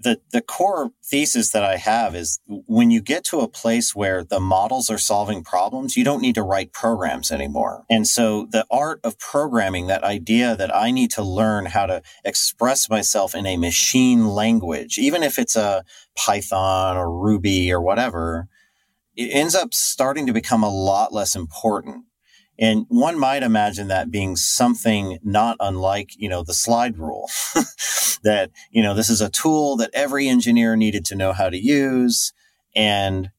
the, 0.00 0.20
the 0.32 0.40
core 0.40 0.90
thesis 1.04 1.50
that 1.50 1.64
I 1.64 1.76
have 1.76 2.14
is 2.14 2.38
when 2.46 2.90
you 2.90 3.00
get 3.00 3.24
to 3.24 3.40
a 3.40 3.48
place 3.48 3.94
where 3.94 4.22
the 4.22 4.38
models 4.38 4.90
are 4.90 4.98
solving 4.98 5.42
problems, 5.42 5.96
you 5.96 6.04
don't 6.04 6.22
need 6.22 6.36
to 6.36 6.42
write 6.42 6.72
programs 6.72 7.32
anymore. 7.32 7.84
And 7.90 8.06
so 8.06 8.46
the 8.50 8.64
art 8.70 9.00
of 9.02 9.18
programming, 9.18 9.88
that 9.88 10.04
idea 10.04 10.54
that 10.56 10.74
I 10.74 10.92
need 10.92 11.10
to 11.12 11.22
learn 11.22 11.66
how 11.66 11.86
to 11.86 12.02
express 12.24 12.88
myself 12.88 13.34
in 13.34 13.44
a 13.44 13.56
machine 13.56 14.28
language, 14.28 14.98
even 14.98 15.22
if 15.22 15.38
it's 15.38 15.56
a 15.56 15.84
Python 16.16 16.96
or 16.96 17.12
Ruby 17.12 17.72
or 17.72 17.80
whatever, 17.80 18.48
it 19.16 19.30
ends 19.32 19.56
up 19.56 19.74
starting 19.74 20.26
to 20.28 20.32
become 20.32 20.62
a 20.62 20.70
lot 20.70 21.12
less 21.12 21.34
important. 21.34 22.04
And 22.58 22.86
one 22.88 23.18
might 23.18 23.44
imagine 23.44 23.88
that 23.88 24.10
being 24.10 24.34
something 24.34 25.18
not 25.22 25.56
unlike, 25.60 26.10
you 26.16 26.28
know, 26.28 26.42
the 26.42 26.54
slide 26.54 26.98
rule 26.98 27.30
that, 28.24 28.50
you 28.70 28.82
know, 28.82 28.94
this 28.94 29.08
is 29.08 29.20
a 29.20 29.30
tool 29.30 29.76
that 29.76 29.90
every 29.94 30.28
engineer 30.28 30.74
needed 30.74 31.04
to 31.06 31.14
know 31.14 31.32
how 31.32 31.50
to 31.50 31.56
use. 31.56 32.32
And 32.74 33.30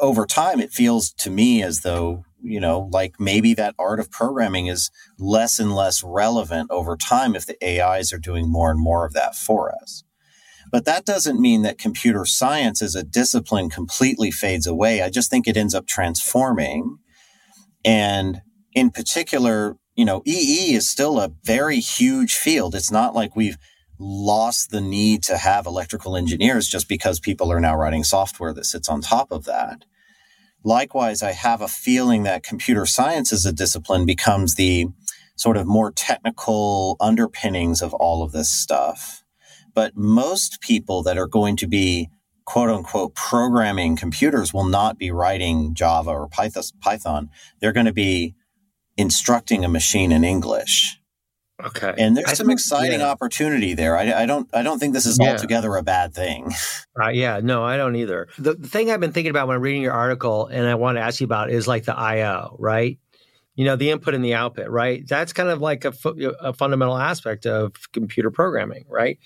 over 0.00 0.26
time, 0.26 0.58
it 0.58 0.72
feels 0.72 1.12
to 1.12 1.30
me 1.30 1.62
as 1.62 1.82
though, 1.82 2.24
you 2.42 2.58
know, 2.58 2.88
like 2.92 3.20
maybe 3.20 3.54
that 3.54 3.76
art 3.78 4.00
of 4.00 4.10
programming 4.10 4.66
is 4.66 4.90
less 5.18 5.60
and 5.60 5.74
less 5.74 6.02
relevant 6.02 6.70
over 6.72 6.96
time 6.96 7.36
if 7.36 7.46
the 7.46 7.56
AIs 7.62 8.12
are 8.12 8.18
doing 8.18 8.50
more 8.50 8.70
and 8.70 8.80
more 8.80 9.06
of 9.06 9.12
that 9.12 9.36
for 9.36 9.72
us. 9.80 10.02
But 10.72 10.84
that 10.84 11.06
doesn't 11.06 11.40
mean 11.40 11.62
that 11.62 11.78
computer 11.78 12.26
science 12.26 12.82
as 12.82 12.94
a 12.94 13.04
discipline 13.04 13.70
completely 13.70 14.30
fades 14.30 14.66
away. 14.66 15.02
I 15.02 15.08
just 15.08 15.30
think 15.30 15.46
it 15.46 15.56
ends 15.56 15.74
up 15.74 15.86
transforming 15.86 16.98
and 17.84 18.42
in 18.72 18.90
particular, 18.90 19.76
you 19.94 20.04
know, 20.04 20.22
EE 20.24 20.74
is 20.74 20.88
still 20.88 21.18
a 21.18 21.32
very 21.44 21.80
huge 21.80 22.34
field. 22.34 22.74
It's 22.74 22.90
not 22.90 23.14
like 23.14 23.34
we've 23.34 23.58
lost 23.98 24.70
the 24.70 24.80
need 24.80 25.22
to 25.24 25.36
have 25.36 25.66
electrical 25.66 26.16
engineers 26.16 26.68
just 26.68 26.88
because 26.88 27.18
people 27.18 27.50
are 27.50 27.60
now 27.60 27.76
writing 27.76 28.04
software 28.04 28.52
that 28.54 28.64
sits 28.64 28.88
on 28.88 29.00
top 29.00 29.32
of 29.32 29.44
that. 29.44 29.84
Likewise, 30.64 31.22
I 31.22 31.32
have 31.32 31.60
a 31.60 31.68
feeling 31.68 32.24
that 32.24 32.42
computer 32.42 32.86
science 32.86 33.32
as 33.32 33.46
a 33.46 33.52
discipline 33.52 34.06
becomes 34.06 34.54
the 34.54 34.86
sort 35.36 35.56
of 35.56 35.66
more 35.66 35.92
technical 35.92 36.96
underpinnings 37.00 37.80
of 37.80 37.94
all 37.94 38.22
of 38.22 38.32
this 38.32 38.50
stuff. 38.50 39.24
But 39.74 39.96
most 39.96 40.60
people 40.60 41.02
that 41.04 41.16
are 41.16 41.28
going 41.28 41.56
to 41.56 41.68
be 41.68 42.08
quote 42.48 42.70
unquote 42.70 43.14
programming 43.14 43.94
computers 43.94 44.54
will 44.54 44.64
not 44.64 44.96
be 44.96 45.10
writing 45.10 45.74
Java 45.74 46.08
or 46.08 46.28
Python. 46.28 47.28
They're 47.60 47.74
going 47.74 47.84
to 47.84 47.92
be 47.92 48.36
instructing 48.96 49.66
a 49.66 49.68
machine 49.68 50.12
in 50.12 50.24
English. 50.24 50.98
Okay. 51.62 51.92
And 51.98 52.16
there's 52.16 52.30
I 52.30 52.32
some 52.32 52.46
think, 52.46 52.58
exciting 52.58 53.00
yeah. 53.00 53.10
opportunity 53.10 53.74
there. 53.74 53.98
I, 53.98 54.22
I, 54.22 54.26
don't 54.26 54.48
I 54.54 54.62
don't 54.62 54.78
think 54.78 54.94
this 54.94 55.04
is 55.04 55.18
yeah. 55.20 55.32
altogether 55.32 55.76
a 55.76 55.82
bad 55.82 56.14
thing. 56.14 56.52
Uh, 57.00 57.10
yeah, 57.10 57.38
no, 57.40 57.62
I 57.62 57.76
don't 57.76 57.94
either. 57.94 58.26
The, 58.38 58.54
the 58.54 58.66
thing 58.66 58.90
I've 58.90 58.98
been 58.98 59.12
thinking 59.12 59.30
about 59.30 59.46
when 59.46 59.54
I'm 59.54 59.62
reading 59.62 59.82
your 59.82 59.92
article 59.92 60.48
and 60.48 60.66
I 60.66 60.74
want 60.74 60.96
to 60.96 61.00
ask 61.00 61.20
you 61.20 61.26
about 61.26 61.48
is 61.48 61.68
like 61.68 61.84
the 61.84 61.96
IO, 61.96 62.56
right? 62.58 62.98
You 63.54 63.66
know, 63.66 63.76
the 63.76 63.90
input 63.90 64.14
and 64.14 64.24
the 64.24 64.34
output, 64.34 64.68
right? 64.68 65.06
That's 65.06 65.32
kind 65.32 65.48
of 65.48 65.60
like 65.60 65.84
a, 65.84 65.92
a 66.40 66.52
fundamental 66.54 66.98
aspect 66.98 67.46
of 67.46 67.74
computer 67.92 68.32
programming, 68.32 68.86
right? 68.88 69.20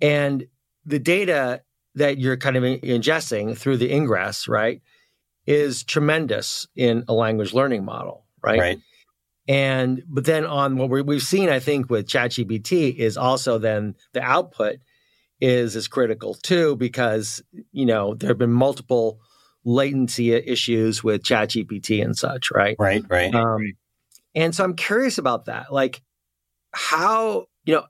And 0.00 0.46
the 0.86 1.00
data 1.00 1.62
that 1.94 2.18
you're 2.18 2.36
kind 2.36 2.56
of 2.56 2.62
ingesting 2.62 3.56
through 3.56 3.76
the 3.76 3.92
ingress, 3.92 4.48
right, 4.48 4.80
is 5.46 5.84
tremendous 5.84 6.66
in 6.74 7.04
a 7.08 7.12
language 7.12 7.52
learning 7.52 7.84
model, 7.84 8.24
right? 8.42 8.58
Right. 8.58 8.78
And 9.48 10.02
but 10.08 10.24
then 10.24 10.46
on 10.46 10.76
what 10.76 10.88
we 10.88 11.14
have 11.14 11.22
seen, 11.22 11.48
I 11.48 11.58
think 11.58 11.90
with 11.90 12.06
ChatGPT 12.06 12.94
is 12.94 13.16
also 13.16 13.58
then 13.58 13.96
the 14.12 14.22
output 14.22 14.76
is 15.40 15.74
is 15.74 15.88
critical 15.88 16.34
too 16.34 16.76
because 16.76 17.42
you 17.72 17.84
know 17.84 18.14
there 18.14 18.28
have 18.30 18.38
been 18.38 18.52
multiple 18.52 19.18
latency 19.64 20.32
issues 20.32 21.02
with 21.02 21.22
ChatGPT 21.24 22.02
and 22.02 22.16
such, 22.16 22.50
right? 22.52 22.76
Right, 22.78 23.04
right. 23.08 23.34
Um, 23.34 23.74
and 24.34 24.54
so 24.54 24.64
I'm 24.64 24.76
curious 24.76 25.18
about 25.18 25.46
that, 25.46 25.72
like 25.72 26.02
how 26.72 27.46
you 27.64 27.74
know 27.74 27.84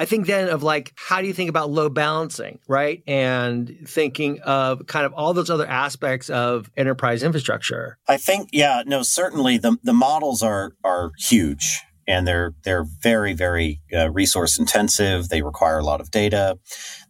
I 0.00 0.06
think 0.06 0.26
then 0.26 0.48
of 0.48 0.62
like, 0.62 0.94
how 0.96 1.20
do 1.20 1.26
you 1.26 1.34
think 1.34 1.50
about 1.50 1.68
load 1.70 1.92
balancing, 1.92 2.58
right? 2.66 3.02
And 3.06 3.86
thinking 3.86 4.40
of 4.40 4.86
kind 4.86 5.04
of 5.04 5.12
all 5.12 5.34
those 5.34 5.50
other 5.50 5.66
aspects 5.66 6.30
of 6.30 6.70
enterprise 6.74 7.22
infrastructure. 7.22 7.98
I 8.08 8.16
think, 8.16 8.48
yeah, 8.50 8.82
no, 8.86 9.02
certainly 9.02 9.58
the, 9.58 9.76
the 9.82 9.92
models 9.92 10.42
are, 10.42 10.72
are 10.82 11.10
huge 11.18 11.82
and 12.08 12.26
they're, 12.26 12.54
they're 12.64 12.86
very, 13.02 13.34
very 13.34 13.82
uh, 13.94 14.10
resource 14.10 14.58
intensive. 14.58 15.28
They 15.28 15.42
require 15.42 15.80
a 15.80 15.84
lot 15.84 16.00
of 16.00 16.10
data. 16.10 16.58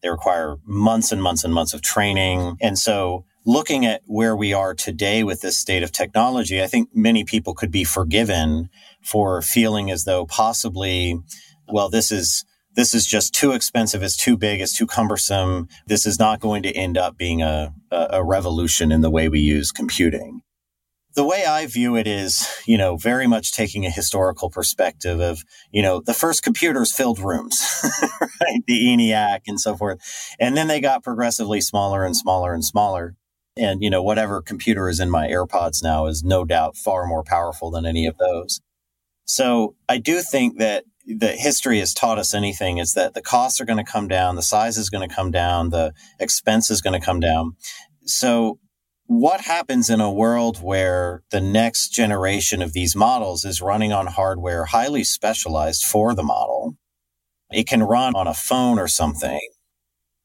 They 0.03 0.09
require 0.09 0.57
months 0.65 1.13
and 1.13 1.23
months 1.23 1.45
and 1.45 1.55
months 1.55 1.73
of 1.73 1.83
training. 1.83 2.57
And 2.61 2.77
so 2.77 3.25
looking 3.47 3.87
at 3.87 4.03
where 4.07 4.35
we 4.35 4.53
are 4.53 4.75
today 4.75 5.23
with 5.23 5.43
this 5.43 5.57
state 5.57 5.85
of 5.85 5.93
technology, 5.93 6.61
I 6.61 6.67
think 6.67 6.89
many 6.93 7.23
people 7.23 7.55
could 7.55 7.71
be 7.71 7.85
forgiven 7.85 8.69
for 9.01 9.43
feeling 9.43 9.93
as 9.93 10.03
though 10.03 10.27
possibly, 10.27 11.21
well, 11.69 11.89
this 11.89 12.11
is, 12.11 12.45
this 12.81 12.95
is 12.95 13.07
just 13.07 13.35
too 13.35 13.53
expensive, 13.53 14.03
it's 14.03 14.17
too 14.17 14.39
big, 14.39 14.59
it's 14.59 14.73
too 14.73 14.87
cumbersome. 14.87 15.69
This 15.87 16.07
is 16.07 16.19
not 16.19 16.41
going 16.41 16.63
to 16.63 16.73
end 16.73 16.97
up 16.97 17.19
being 17.19 17.43
a, 17.43 17.75
a 17.91 18.25
revolution 18.25 18.91
in 18.91 19.03
the 19.03 19.11
way 19.11 19.29
we 19.29 19.39
use 19.39 19.71
computing. 19.71 20.41
The 21.15 21.27
way 21.27 21.45
I 21.45 21.67
view 21.67 21.95
it 21.95 22.07
is, 22.07 22.49
you 22.65 22.79
know, 22.79 22.97
very 22.97 23.27
much 23.27 23.53
taking 23.53 23.85
a 23.85 23.91
historical 23.91 24.49
perspective 24.49 25.21
of, 25.21 25.45
you 25.71 25.83
know, 25.83 26.01
the 26.01 26.15
first 26.15 26.43
computers 26.43 26.91
filled 26.91 27.19
rooms, 27.19 27.61
right? 28.41 28.63
The 28.67 28.87
ENIAC 28.87 29.41
and 29.47 29.61
so 29.61 29.77
forth. 29.77 30.01
And 30.39 30.57
then 30.57 30.69
they 30.69 30.81
got 30.81 31.05
progressively 31.05 31.61
smaller 31.61 32.03
and 32.03 32.17
smaller 32.17 32.55
and 32.55 32.65
smaller. 32.65 33.15
And, 33.59 33.83
you 33.83 33.91
know, 33.91 34.03
whatever 34.03 34.41
computer 34.41 34.89
is 34.89 35.01
in 35.01 35.11
my 35.11 35.27
AirPods 35.29 35.83
now 35.83 36.07
is 36.07 36.25
no 36.25 36.47
doubt 36.47 36.79
far 36.79 37.07
more 37.07 37.25
powerful 37.25 37.71
than 37.71 37.85
any 37.85 38.07
of 38.07 38.17
those. 38.17 38.63
So 39.27 39.77
I 39.87 39.99
do 39.99 40.23
think 40.23 40.59
that 40.59 40.85
that 41.07 41.39
history 41.39 41.79
has 41.81 41.95
taught 41.95 42.19
us 42.19 42.35
anything 42.35 42.79
is 42.79 42.95
that 42.95 43.15
the 43.15 43.23
costs 43.23 43.61
are 43.61 43.65
going 43.65 43.85
to 43.85 43.91
come 43.91 44.09
down, 44.09 44.37
the 44.37 44.43
size 44.43 44.79
is 44.79 44.91
going 44.91 45.09
to 45.09 45.15
come 45.15 45.31
down, 45.31 45.71
the 45.71 45.93
expense 46.19 46.71
is 46.71 46.81
going 46.81 46.99
to 46.99 47.05
come 47.05 47.21
down. 47.21 47.57
So 48.05 48.59
what 49.07 49.41
happens 49.41 49.91
in 49.91 50.01
a 50.01 50.13
world 50.13 50.63
where 50.63 51.23
the 51.31 51.41
next 51.41 51.89
generation 51.91 52.63
of 52.63 52.73
these 52.73 52.95
models 52.95 53.45
is 53.45 53.61
running 53.61 53.93
on 53.93 54.07
hardware 54.07 54.67
highly 54.67 55.05
specialized 55.05 55.85
for 55.85 56.15
the 56.15 56.23
model? 56.23 56.77
It 57.51 57.67
can 57.67 57.83
run 57.83 58.15
on 58.15 58.29
a 58.29 58.35
phone 58.35 58.79
or 58.79 58.89
something 58.89 59.41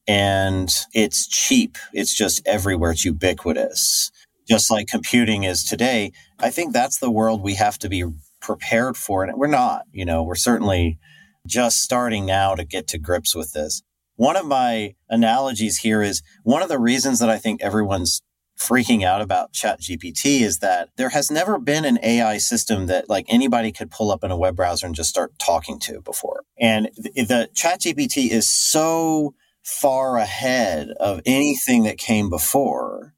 and 0.08 0.70
it's 0.94 1.28
cheap. 1.28 1.78
It's 1.94 2.16
just 2.16 2.46
everywhere. 2.48 2.92
It's 2.92 3.06
ubiquitous. 3.06 4.12
Just 4.48 4.70
like 4.70 4.88
computing 4.88 5.44
is 5.44 5.64
today. 5.64 6.12
I 6.40 6.52
think 6.52 6.74
that's 6.74 7.00
the 7.00 7.10
world 7.12 7.42
we 7.42 7.56
have 7.56 7.80
to 7.80 7.90
be 7.90 8.04
prepared 8.46 8.96
for 8.96 9.26
it. 9.26 9.36
We're 9.36 9.48
not, 9.48 9.86
you 9.92 10.06
know, 10.06 10.22
we're 10.22 10.36
certainly 10.36 11.00
just 11.48 11.78
starting 11.78 12.28
now 12.28 12.54
to 12.54 12.64
get 12.64 12.88
to 12.90 13.00
grips 13.00 13.36
with 13.36 13.54
this. 13.54 13.82
One 14.18 14.38
of 14.38 14.46
my 14.46 14.94
analogies 15.10 15.80
here 15.80 16.04
is 16.04 16.22
one 16.44 16.62
of 16.62 16.70
the 16.70 16.80
reasons 16.80 17.18
that 17.20 17.30
I 17.30 17.40
think 17.40 17.64
everyone's 17.64 18.22
freaking 18.58 19.04
out 19.04 19.20
about 19.20 19.52
chat 19.52 19.82
gpt 19.82 20.40
is 20.40 20.60
that 20.60 20.88
there 20.96 21.10
has 21.10 21.30
never 21.30 21.60
been 21.60 21.84
an 21.84 22.00
ai 22.02 22.38
system 22.38 22.86
that 22.86 23.10
like 23.10 23.26
anybody 23.28 23.70
could 23.70 23.92
pull 23.92 24.10
up 24.10 24.24
in 24.24 24.32
a 24.32 24.38
web 24.38 24.56
browser 24.56 24.86
and 24.86 24.96
just 24.96 25.10
start 25.10 25.38
talking 25.38 25.78
to 25.78 26.00
before 26.00 26.46
and 26.58 26.90
the, 26.96 27.12
the 27.26 27.50
chat 27.54 27.82
gpt 27.82 28.30
is 28.32 28.50
so 28.50 29.36
far 29.62 30.16
ahead 30.16 30.88
of 31.02 31.20
anything 31.26 31.84
that 31.84 31.98
came 31.98 32.30
before 32.30 33.14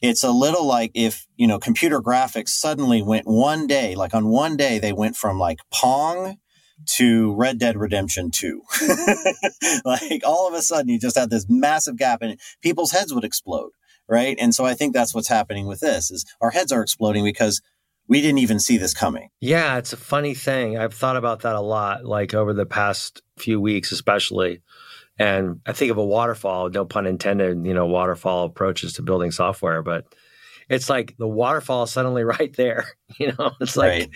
it's 0.00 0.24
a 0.24 0.30
little 0.30 0.66
like 0.66 0.92
if, 0.94 1.26
you 1.36 1.46
know, 1.46 1.58
computer 1.58 2.00
graphics 2.00 2.48
suddenly 2.50 3.02
went 3.02 3.26
one 3.26 3.66
day, 3.66 3.94
like 3.94 4.14
on 4.14 4.28
one 4.28 4.56
day, 4.56 4.78
they 4.78 4.92
went 4.92 5.16
from 5.16 5.38
like 5.38 5.58
Pong 5.72 6.36
to 6.86 7.34
Red 7.34 7.58
Dead 7.58 7.76
Redemption 7.76 8.30
2. 8.30 8.62
like 9.84 10.22
all 10.24 10.48
of 10.48 10.54
a 10.54 10.62
sudden 10.62 10.88
you 10.88 10.98
just 10.98 11.18
had 11.18 11.30
this 11.30 11.46
massive 11.48 11.96
gap 11.96 12.22
and 12.22 12.38
people's 12.62 12.92
heads 12.92 13.12
would 13.12 13.24
explode. 13.24 13.70
Right. 14.08 14.36
And 14.40 14.54
so 14.54 14.64
I 14.64 14.74
think 14.74 14.92
that's 14.92 15.14
what's 15.14 15.28
happening 15.28 15.66
with 15.66 15.80
this 15.80 16.10
is 16.10 16.24
our 16.40 16.50
heads 16.50 16.72
are 16.72 16.82
exploding 16.82 17.22
because 17.22 17.60
we 18.08 18.20
didn't 18.20 18.38
even 18.38 18.58
see 18.58 18.76
this 18.76 18.92
coming. 18.92 19.28
Yeah, 19.40 19.78
it's 19.78 19.92
a 19.92 19.96
funny 19.96 20.34
thing. 20.34 20.76
I've 20.76 20.94
thought 20.94 21.16
about 21.16 21.42
that 21.42 21.54
a 21.54 21.60
lot, 21.60 22.04
like 22.04 22.34
over 22.34 22.52
the 22.52 22.66
past 22.66 23.22
few 23.38 23.60
weeks, 23.60 23.92
especially. 23.92 24.62
And 25.20 25.60
I 25.66 25.72
think 25.74 25.90
of 25.90 25.98
a 25.98 26.04
waterfall, 26.04 26.70
no 26.70 26.86
pun 26.86 27.06
intended, 27.06 27.66
you 27.66 27.74
know, 27.74 27.84
waterfall 27.84 28.46
approaches 28.46 28.94
to 28.94 29.02
building 29.02 29.30
software, 29.30 29.82
but 29.82 30.06
it's 30.70 30.88
like 30.88 31.14
the 31.18 31.28
waterfall 31.28 31.82
is 31.82 31.90
suddenly 31.90 32.24
right 32.38 32.56
there. 32.56 32.86
You 33.18 33.32
know, 33.38 33.50
it's 33.60 33.76
like 33.76 33.90
right. 33.90 34.10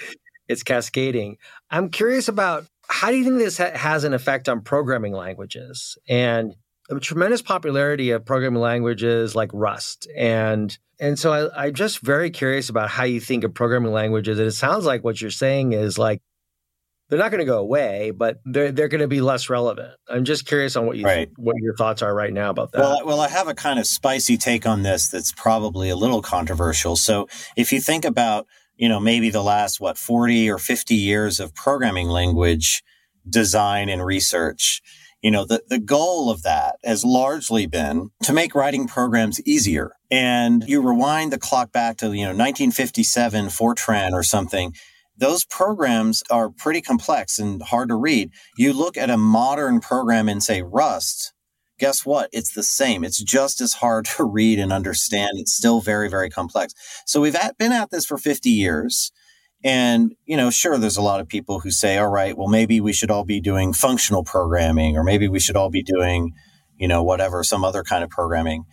it's 0.48 0.62
cascading. 0.62 1.36
I'm 1.68 1.90
curious 1.90 2.28
about 2.28 2.64
how 2.88 3.10
do 3.10 3.18
you 3.18 3.24
think 3.24 3.38
this 3.38 3.58
ha- 3.58 3.76
has 3.76 4.04
an 4.04 4.14
effect 4.14 4.48
on 4.48 4.62
programming 4.62 5.12
languages? 5.12 5.98
And 6.08 6.54
a 6.88 6.98
tremendous 7.00 7.42
popularity 7.42 8.10
of 8.12 8.24
programming 8.24 8.62
languages 8.62 9.34
like 9.34 9.50
Rust. 9.52 10.08
And 10.16 10.76
and 11.00 11.18
so 11.18 11.32
I, 11.32 11.66
I'm 11.66 11.74
just 11.74 12.00
very 12.00 12.30
curious 12.30 12.70
about 12.70 12.88
how 12.88 13.04
you 13.04 13.20
think 13.20 13.44
of 13.44 13.52
programming 13.52 13.92
languages. 13.92 14.38
And 14.38 14.48
it 14.48 14.52
sounds 14.52 14.86
like 14.86 15.04
what 15.04 15.20
you're 15.20 15.30
saying 15.30 15.72
is 15.72 15.98
like 15.98 16.22
they're 17.08 17.18
not 17.18 17.30
going 17.30 17.40
to 17.40 17.44
go 17.44 17.58
away, 17.58 18.10
but 18.10 18.40
they're 18.44 18.72
they're 18.72 18.88
going 18.88 19.00
to 19.00 19.08
be 19.08 19.20
less 19.20 19.50
relevant. 19.50 19.92
I'm 20.08 20.24
just 20.24 20.46
curious 20.46 20.74
on 20.76 20.86
what 20.86 20.96
you 20.96 21.04
right. 21.04 21.30
what 21.36 21.56
your 21.60 21.76
thoughts 21.76 22.02
are 22.02 22.14
right 22.14 22.32
now 22.32 22.50
about 22.50 22.72
that. 22.72 22.80
Well, 22.80 23.02
well, 23.04 23.20
I 23.20 23.28
have 23.28 23.48
a 23.48 23.54
kind 23.54 23.78
of 23.78 23.86
spicy 23.86 24.36
take 24.36 24.66
on 24.66 24.82
this 24.82 25.08
that's 25.08 25.32
probably 25.32 25.90
a 25.90 25.96
little 25.96 26.22
controversial. 26.22 26.96
So, 26.96 27.28
if 27.56 27.72
you 27.72 27.80
think 27.80 28.04
about, 28.04 28.46
you 28.76 28.88
know, 28.88 29.00
maybe 29.00 29.30
the 29.30 29.42
last 29.42 29.80
what 29.80 29.98
40 29.98 30.50
or 30.50 30.58
50 30.58 30.94
years 30.94 31.40
of 31.40 31.54
programming 31.54 32.08
language 32.08 32.82
design 33.28 33.88
and 33.88 34.04
research, 34.04 34.80
you 35.22 35.30
know, 35.30 35.44
the, 35.44 35.62
the 35.68 35.78
goal 35.78 36.30
of 36.30 36.42
that 36.42 36.76
has 36.84 37.04
largely 37.04 37.66
been 37.66 38.10
to 38.22 38.32
make 38.32 38.54
writing 38.54 38.86
programs 38.86 39.40
easier. 39.46 39.92
And 40.10 40.64
you 40.66 40.82
rewind 40.82 41.32
the 41.32 41.38
clock 41.38 41.72
back 41.72 41.98
to, 41.98 42.06
you 42.08 42.24
know, 42.24 42.30
1957 42.30 43.46
Fortran 43.46 44.12
or 44.12 44.22
something 44.22 44.74
those 45.16 45.44
programs 45.44 46.22
are 46.30 46.50
pretty 46.50 46.80
complex 46.80 47.38
and 47.38 47.62
hard 47.62 47.88
to 47.88 47.94
read. 47.94 48.30
You 48.56 48.72
look 48.72 48.96
at 48.96 49.10
a 49.10 49.16
modern 49.16 49.80
program 49.80 50.28
in, 50.28 50.40
say, 50.40 50.62
Rust, 50.62 51.32
guess 51.78 52.04
what? 52.04 52.30
It's 52.32 52.52
the 52.52 52.62
same. 52.62 53.04
It's 53.04 53.22
just 53.22 53.60
as 53.60 53.74
hard 53.74 54.04
to 54.16 54.24
read 54.24 54.58
and 54.58 54.72
understand. 54.72 55.32
It's 55.34 55.54
still 55.54 55.80
very, 55.80 56.08
very 56.08 56.30
complex. 56.30 56.74
So 57.06 57.20
we've 57.20 57.36
at, 57.36 57.58
been 57.58 57.72
at 57.72 57.90
this 57.90 58.06
for 58.06 58.18
50 58.18 58.50
years. 58.50 59.12
And, 59.62 60.14
you 60.26 60.36
know, 60.36 60.50
sure, 60.50 60.76
there's 60.76 60.98
a 60.98 61.02
lot 61.02 61.20
of 61.20 61.28
people 61.28 61.60
who 61.60 61.70
say, 61.70 61.96
all 61.96 62.10
right, 62.10 62.36
well, 62.36 62.48
maybe 62.48 62.80
we 62.80 62.92
should 62.92 63.10
all 63.10 63.24
be 63.24 63.40
doing 63.40 63.72
functional 63.72 64.22
programming, 64.22 64.98
or 64.98 65.02
maybe 65.02 65.26
we 65.26 65.40
should 65.40 65.56
all 65.56 65.70
be 65.70 65.82
doing, 65.82 66.32
you 66.76 66.86
know, 66.86 67.02
whatever, 67.02 67.42
some 67.42 67.64
other 67.64 67.82
kind 67.82 68.04
of 68.04 68.10
programming. 68.10 68.64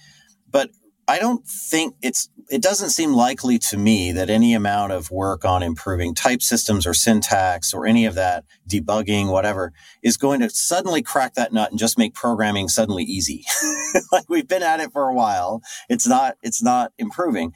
But 0.50 0.70
I 1.08 1.20
don't 1.20 1.46
think 1.46 1.96
it's, 2.02 2.30
it 2.50 2.62
doesn't 2.62 2.92
seem 2.92 3.14
likely 3.14 3.58
to 3.60 3.78
me 3.78 4.12
that 4.12 4.30
any 4.30 4.54
amount 4.54 4.92
of 4.92 5.12
work 5.12 5.44
on 5.44 5.64
improving 5.64 6.14
type 6.14 6.42
systems 6.42 6.86
or 6.86 6.94
syntax 6.94 7.74
or 7.74 7.86
any 7.86 8.06
of 8.06 8.16
that 8.16 8.46
debugging, 8.70 9.32
whatever, 9.32 9.74
is 10.04 10.18
going 10.18 10.42
to 10.42 10.50
suddenly 10.50 11.02
crack 11.02 11.34
that 11.34 11.54
nut 11.54 11.72
and 11.72 11.80
just 11.80 11.98
make 11.98 12.14
programming 12.14 12.68
suddenly 12.68 13.04
easy. 13.04 13.44
like 14.12 14.26
we've 14.30 14.48
been 14.48 14.64
at 14.64 14.80
it 14.80 14.92
for 14.92 15.08
a 15.08 15.14
while. 15.14 15.62
It's 15.90 16.08
not, 16.08 16.38
it's 16.44 16.62
not 16.62 16.92
improving. 16.98 17.54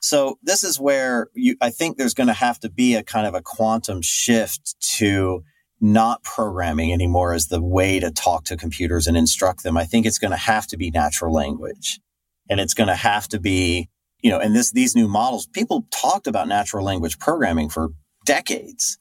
So 0.00 0.38
this 0.42 0.62
is 0.62 0.78
where 0.78 1.28
you, 1.34 1.56
I 1.60 1.70
think 1.70 1.96
there's 1.96 2.14
going 2.14 2.28
to 2.28 2.32
have 2.32 2.60
to 2.60 2.70
be 2.70 2.94
a 2.94 3.02
kind 3.02 3.26
of 3.26 3.34
a 3.34 3.42
quantum 3.42 4.02
shift 4.02 4.76
to 4.96 5.42
not 5.80 6.22
programming 6.22 6.92
anymore 6.92 7.34
as 7.34 7.48
the 7.48 7.62
way 7.62 8.00
to 8.00 8.10
talk 8.10 8.44
to 8.44 8.56
computers 8.56 9.06
and 9.06 9.16
instruct 9.16 9.62
them. 9.62 9.76
I 9.76 9.84
think 9.84 10.06
it's 10.06 10.18
going 10.18 10.30
to 10.30 10.36
have 10.36 10.66
to 10.68 10.76
be 10.76 10.90
natural 10.90 11.32
language 11.32 12.00
and 12.48 12.60
it's 12.60 12.74
going 12.74 12.88
to 12.88 12.94
have 12.94 13.28
to 13.28 13.40
be, 13.40 13.88
you 14.20 14.30
know, 14.30 14.38
and 14.38 14.54
this, 14.54 14.72
these 14.72 14.94
new 14.94 15.08
models, 15.08 15.46
people 15.46 15.86
talked 15.90 16.26
about 16.26 16.48
natural 16.48 16.84
language 16.84 17.18
programming 17.18 17.68
for 17.68 17.90
decades. 18.24 18.98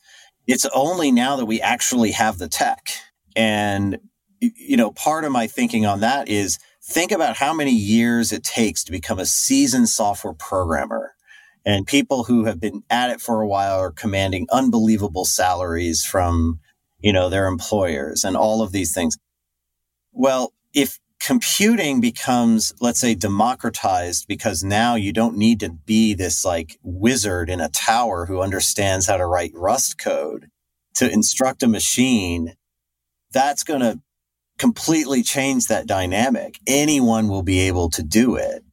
It's 0.47 0.65
only 0.73 1.11
now 1.11 1.35
that 1.37 1.45
we 1.45 1.61
actually 1.61 2.11
have 2.11 2.37
the 2.37 2.47
tech. 2.47 2.89
And, 3.35 3.97
you 4.39 4.77
know, 4.77 4.91
part 4.91 5.23
of 5.23 5.31
my 5.31 5.47
thinking 5.47 5.85
on 5.85 6.01
that 6.01 6.29
is 6.29 6.59
think 6.83 7.11
about 7.11 7.37
how 7.37 7.53
many 7.53 7.71
years 7.71 8.31
it 8.31 8.43
takes 8.43 8.83
to 8.83 8.91
become 8.91 9.19
a 9.19 9.25
seasoned 9.25 9.89
software 9.89 10.33
programmer. 10.33 11.13
And 11.65 11.87
people 11.87 12.25
who 12.25 12.45
have 12.45 12.59
been 12.59 12.83
at 12.91 13.09
it 13.09 13.19
for 13.19 13.41
a 13.41 13.47
while 13.47 13.79
are 13.79 13.91
commanding 13.91 14.45
unbelievable 14.51 15.25
salaries 15.25 16.05
from, 16.05 16.59
you 16.99 17.11
know, 17.11 17.27
their 17.27 17.47
employers 17.47 18.23
and 18.23 18.37
all 18.37 18.61
of 18.61 18.71
these 18.71 18.93
things. 18.93 19.17
Well, 20.11 20.53
if 20.73 20.99
computing 21.19 22.01
becomes, 22.01 22.73
let's 22.79 22.99
say, 22.99 23.15
democratized 23.15 24.27
because 24.27 24.63
now 24.63 24.95
you 24.95 25.11
don't 25.11 25.37
need 25.37 25.59
to 25.61 25.69
be 25.69 26.13
this 26.13 26.45
like 26.45 26.77
wizard 26.83 27.49
in 27.49 27.59
a 27.59 27.69
tower 27.69 28.25
who 28.25 28.41
understands 28.41 29.07
how 29.07 29.17
to 29.17 29.25
write 29.25 29.51
Rust 29.53 29.97
code 29.97 30.49
to 30.95 31.11
instruct 31.11 31.63
a 31.63 31.67
machine. 31.67 32.53
That's 33.31 33.63
going 33.63 33.81
to 33.81 33.99
completely 34.57 35.23
change 35.23 35.67
that 35.67 35.87
dynamic. 35.87 36.59
Anyone 36.67 37.27
will 37.27 37.43
be 37.43 37.59
able 37.61 37.89
to 37.91 38.03
do 38.03 38.35
it. 38.35 38.63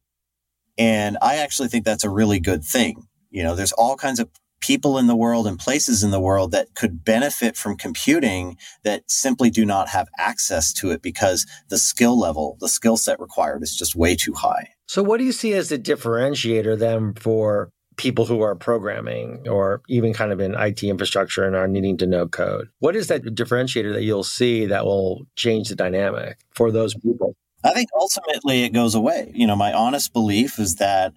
And 0.77 1.17
I 1.21 1.37
actually 1.37 1.67
think 1.67 1.85
that's 1.85 2.03
a 2.03 2.09
really 2.09 2.39
good 2.39 2.63
thing. 2.63 3.07
You 3.29 3.43
know, 3.43 3.55
there's 3.55 3.73
all 3.73 3.95
kinds 3.95 4.19
of 4.19 4.29
people 4.63 4.97
in 4.97 5.07
the 5.07 5.15
world 5.15 5.45
and 5.45 5.59
places 5.59 6.03
in 6.03 6.11
the 6.11 6.21
world 6.21 6.51
that 6.51 6.73
could 6.73 7.03
benefit 7.03 7.57
from 7.57 7.75
computing 7.75 8.57
that 8.83 9.03
simply 9.07 9.49
do 9.49 9.65
not 9.65 9.89
have 9.89 10.07
access 10.17 10.71
to 10.71 10.91
it 10.91 11.01
because 11.01 11.45
the 11.67 11.77
skill 11.77 12.17
level, 12.17 12.57
the 12.61 12.69
skill 12.69 12.95
set 12.95 13.19
required 13.19 13.61
is 13.61 13.75
just 13.75 13.93
way 13.93 14.15
too 14.15 14.33
high. 14.33 14.69
So, 14.87 15.03
what 15.03 15.17
do 15.17 15.25
you 15.25 15.33
see 15.33 15.53
as 15.53 15.67
the 15.67 15.77
differentiator 15.77 16.79
then 16.79 17.13
for 17.15 17.71
people 17.97 18.25
who 18.25 18.41
are 18.41 18.55
programming 18.55 19.47
or 19.49 19.81
even 19.89 20.13
kind 20.13 20.31
of 20.31 20.39
in 20.39 20.55
IT 20.55 20.81
infrastructure 20.81 21.43
and 21.43 21.55
are 21.57 21.67
needing 21.67 21.97
to 21.97 22.07
know 22.07 22.25
code? 22.25 22.69
What 22.79 22.95
is 22.95 23.07
that 23.07 23.23
differentiator 23.23 23.93
that 23.93 24.03
you'll 24.03 24.23
see 24.23 24.65
that 24.67 24.85
will 24.85 25.25
change 25.35 25.69
the 25.69 25.75
dynamic 25.75 26.37
for 26.51 26.71
those 26.71 26.95
people? 26.95 27.35
I 27.65 27.73
think 27.73 27.89
ultimately 27.99 28.63
it 28.63 28.69
goes 28.69 28.95
away. 28.95 29.31
You 29.35 29.45
know, 29.45 29.55
my 29.55 29.73
honest 29.73 30.13
belief 30.13 30.57
is 30.57 30.75
that 30.75 31.13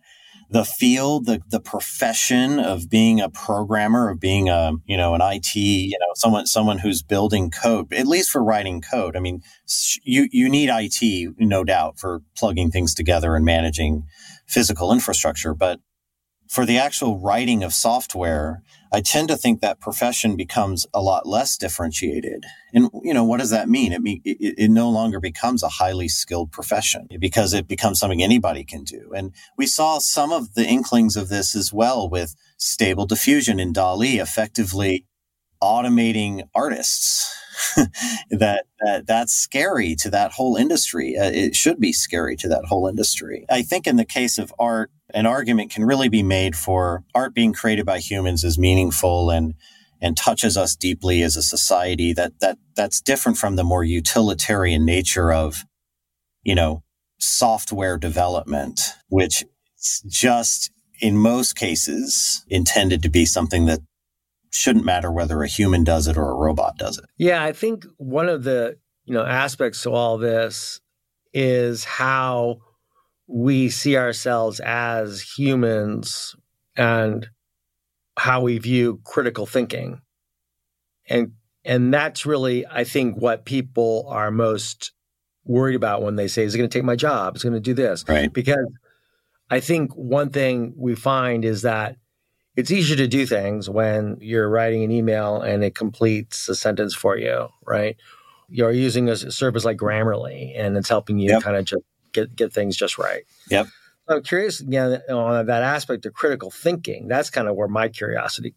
the 0.50 0.64
field, 0.64 1.26
the, 1.26 1.40
the 1.48 1.60
profession 1.60 2.60
of 2.60 2.88
being 2.88 3.20
a 3.20 3.28
programmer, 3.28 4.10
of 4.10 4.20
being 4.20 4.48
a, 4.48 4.72
you 4.86 4.96
know, 4.96 5.14
an 5.14 5.20
IT, 5.20 5.56
you 5.56 5.98
know, 5.98 6.12
someone, 6.14 6.46
someone 6.46 6.78
who's 6.78 7.02
building 7.02 7.50
code, 7.50 7.92
at 7.92 8.06
least 8.06 8.30
for 8.30 8.42
writing 8.42 8.80
code. 8.80 9.16
I 9.16 9.20
mean, 9.20 9.42
you, 10.02 10.28
you 10.30 10.48
need 10.48 10.70
IT, 10.72 11.34
no 11.38 11.64
doubt, 11.64 11.98
for 11.98 12.22
plugging 12.36 12.70
things 12.70 12.94
together 12.94 13.34
and 13.34 13.44
managing 13.44 14.04
physical 14.46 14.92
infrastructure. 14.92 15.54
But 15.54 15.80
for 16.48 16.64
the 16.64 16.78
actual 16.78 17.18
writing 17.18 17.62
of 17.62 17.72
software, 17.72 18.62
I 18.92 19.00
tend 19.00 19.28
to 19.28 19.36
think 19.36 19.60
that 19.60 19.80
profession 19.80 20.36
becomes 20.36 20.86
a 20.94 21.02
lot 21.02 21.26
less 21.26 21.56
differentiated. 21.56 22.44
And, 22.72 22.88
you 23.02 23.12
know, 23.12 23.24
what 23.24 23.40
does 23.40 23.50
that 23.50 23.68
mean? 23.68 23.92
It, 23.92 24.00
mean, 24.00 24.20
it, 24.24 24.54
it 24.56 24.70
no 24.70 24.88
longer 24.88 25.20
becomes 25.20 25.62
a 25.62 25.68
highly 25.68 26.08
skilled 26.08 26.52
profession 26.52 27.08
because 27.18 27.52
it 27.52 27.66
becomes 27.66 27.98
something 27.98 28.22
anybody 28.22 28.64
can 28.64 28.84
do. 28.84 29.12
And 29.14 29.32
we 29.58 29.66
saw 29.66 29.98
some 29.98 30.32
of 30.32 30.54
the 30.54 30.64
inklings 30.64 31.16
of 31.16 31.28
this 31.28 31.56
as 31.56 31.72
well 31.72 32.08
with 32.08 32.34
stable 32.56 33.06
diffusion 33.06 33.58
in 33.58 33.72
DALL-E 33.72 34.18
effectively 34.18 35.04
automating 35.62 36.48
artists 36.54 37.34
that, 38.30 38.66
that 38.80 39.06
that's 39.06 39.32
scary 39.32 39.94
to 39.96 40.10
that 40.10 40.32
whole 40.32 40.56
industry. 40.56 41.16
Uh, 41.16 41.30
it 41.30 41.54
should 41.54 41.80
be 41.80 41.92
scary 41.92 42.36
to 42.36 42.48
that 42.48 42.66
whole 42.66 42.86
industry. 42.86 43.46
I 43.50 43.62
think 43.62 43.86
in 43.86 43.96
the 43.96 44.04
case 44.04 44.38
of 44.38 44.52
art, 44.58 44.90
an 45.14 45.26
argument 45.26 45.70
can 45.70 45.84
really 45.84 46.08
be 46.08 46.22
made 46.22 46.56
for 46.56 47.04
art 47.14 47.34
being 47.34 47.52
created 47.52 47.86
by 47.86 47.98
humans 47.98 48.44
is 48.44 48.58
meaningful 48.58 49.30
and 49.30 49.54
and 50.00 50.16
touches 50.16 50.56
us 50.56 50.76
deeply 50.76 51.22
as 51.22 51.36
a 51.36 51.42
society. 51.42 52.12
That 52.12 52.38
that 52.40 52.58
that's 52.74 53.00
different 53.00 53.38
from 53.38 53.56
the 53.56 53.64
more 53.64 53.84
utilitarian 53.84 54.84
nature 54.84 55.32
of, 55.32 55.64
you 56.42 56.54
know, 56.54 56.82
software 57.18 57.96
development, 57.96 58.80
which 59.08 59.44
is 59.78 60.02
just 60.08 60.70
in 61.00 61.16
most 61.16 61.56
cases 61.56 62.44
intended 62.48 63.02
to 63.02 63.10
be 63.10 63.24
something 63.24 63.66
that 63.66 63.80
shouldn't 64.50 64.84
matter 64.84 65.12
whether 65.12 65.42
a 65.42 65.48
human 65.48 65.84
does 65.84 66.06
it 66.06 66.16
or 66.16 66.30
a 66.30 66.34
robot 66.34 66.78
does 66.78 66.98
it. 66.98 67.04
Yeah, 67.18 67.42
I 67.42 67.52
think 67.52 67.84
one 67.98 68.28
of 68.28 68.44
the 68.44 68.78
you 69.04 69.14
know 69.14 69.24
aspects 69.24 69.82
to 69.82 69.92
all 69.92 70.18
this 70.18 70.80
is 71.32 71.84
how 71.84 72.58
we 73.26 73.68
see 73.70 73.96
ourselves 73.96 74.60
as 74.60 75.20
humans 75.20 76.36
and 76.76 77.28
how 78.16 78.40
we 78.40 78.58
view 78.58 79.00
critical 79.04 79.46
thinking. 79.46 80.00
And 81.08 81.32
and 81.64 81.92
that's 81.92 82.24
really, 82.24 82.64
I 82.66 82.84
think, 82.84 83.16
what 83.16 83.44
people 83.44 84.06
are 84.08 84.30
most 84.30 84.92
worried 85.44 85.74
about 85.74 86.02
when 86.02 86.16
they 86.16 86.28
say, 86.28 86.44
is 86.44 86.54
it 86.54 86.58
going 86.58 86.70
to 86.70 86.78
take 86.78 86.84
my 86.84 86.96
job? 86.96 87.34
It's 87.34 87.42
going 87.42 87.54
to 87.54 87.60
do 87.60 87.74
this. 87.74 88.04
Right. 88.08 88.32
Because 88.32 88.66
I 89.50 89.60
think 89.60 89.92
one 89.92 90.30
thing 90.30 90.74
we 90.76 90.94
find 90.94 91.44
is 91.44 91.62
that 91.62 91.96
it's 92.56 92.70
easier 92.70 92.96
to 92.96 93.08
do 93.08 93.26
things 93.26 93.68
when 93.68 94.16
you're 94.20 94.48
writing 94.48 94.82
an 94.84 94.90
email 94.90 95.40
and 95.40 95.62
it 95.62 95.74
completes 95.74 96.48
a 96.48 96.54
sentence 96.54 96.94
for 96.94 97.18
you, 97.18 97.48
right? 97.66 97.96
You're 98.48 98.70
using 98.70 99.08
a 99.08 99.16
service 99.16 99.64
like 99.64 99.76
Grammarly 99.76 100.52
and 100.56 100.76
it's 100.76 100.88
helping 100.88 101.18
you 101.18 101.30
yep. 101.30 101.42
kind 101.42 101.56
of 101.56 101.64
just 101.64 101.82
get 102.16 102.34
get 102.34 102.52
things 102.52 102.76
just 102.76 102.98
right. 102.98 103.24
Yep. 103.50 103.68
I'm 104.08 104.22
curious 104.22 104.60
again 104.60 105.00
on 105.10 105.46
that 105.46 105.62
aspect 105.62 106.06
of 106.06 106.14
critical 106.14 106.50
thinking. 106.50 107.08
That's 107.08 107.30
kind 107.30 107.48
of 107.48 107.56
where 107.56 107.68
my 107.68 107.88
curiosity 107.88 108.54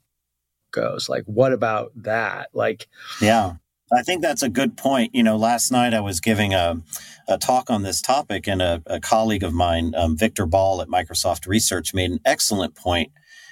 goes. 0.71 1.09
Like, 1.09 1.23
what 1.25 1.53
about 1.53 1.91
that? 1.95 2.49
Like, 2.53 2.87
yeah, 3.19 3.53
I 3.91 4.03
think 4.03 4.21
that's 4.21 4.43
a 4.43 4.49
good 4.49 4.77
point. 4.77 5.15
You 5.15 5.23
know, 5.23 5.37
last 5.37 5.71
night 5.71 5.93
I 5.93 6.01
was 6.01 6.19
giving 6.19 6.53
a, 6.53 6.81
a 7.27 7.37
talk 7.37 7.69
on 7.69 7.83
this 7.83 8.01
topic, 8.01 8.47
and 8.47 8.61
a, 8.61 8.81
a 8.85 8.99
colleague 8.99 9.43
of 9.43 9.53
mine, 9.53 9.93
um, 9.95 10.15
Victor 10.15 10.45
Bahl 10.45 10.81
at 10.81 10.87
Microsoft 10.87 11.47
Research, 11.47 11.93
made 11.93 12.11
an 12.11 12.19
excellent 12.25 12.75
point 12.75 13.11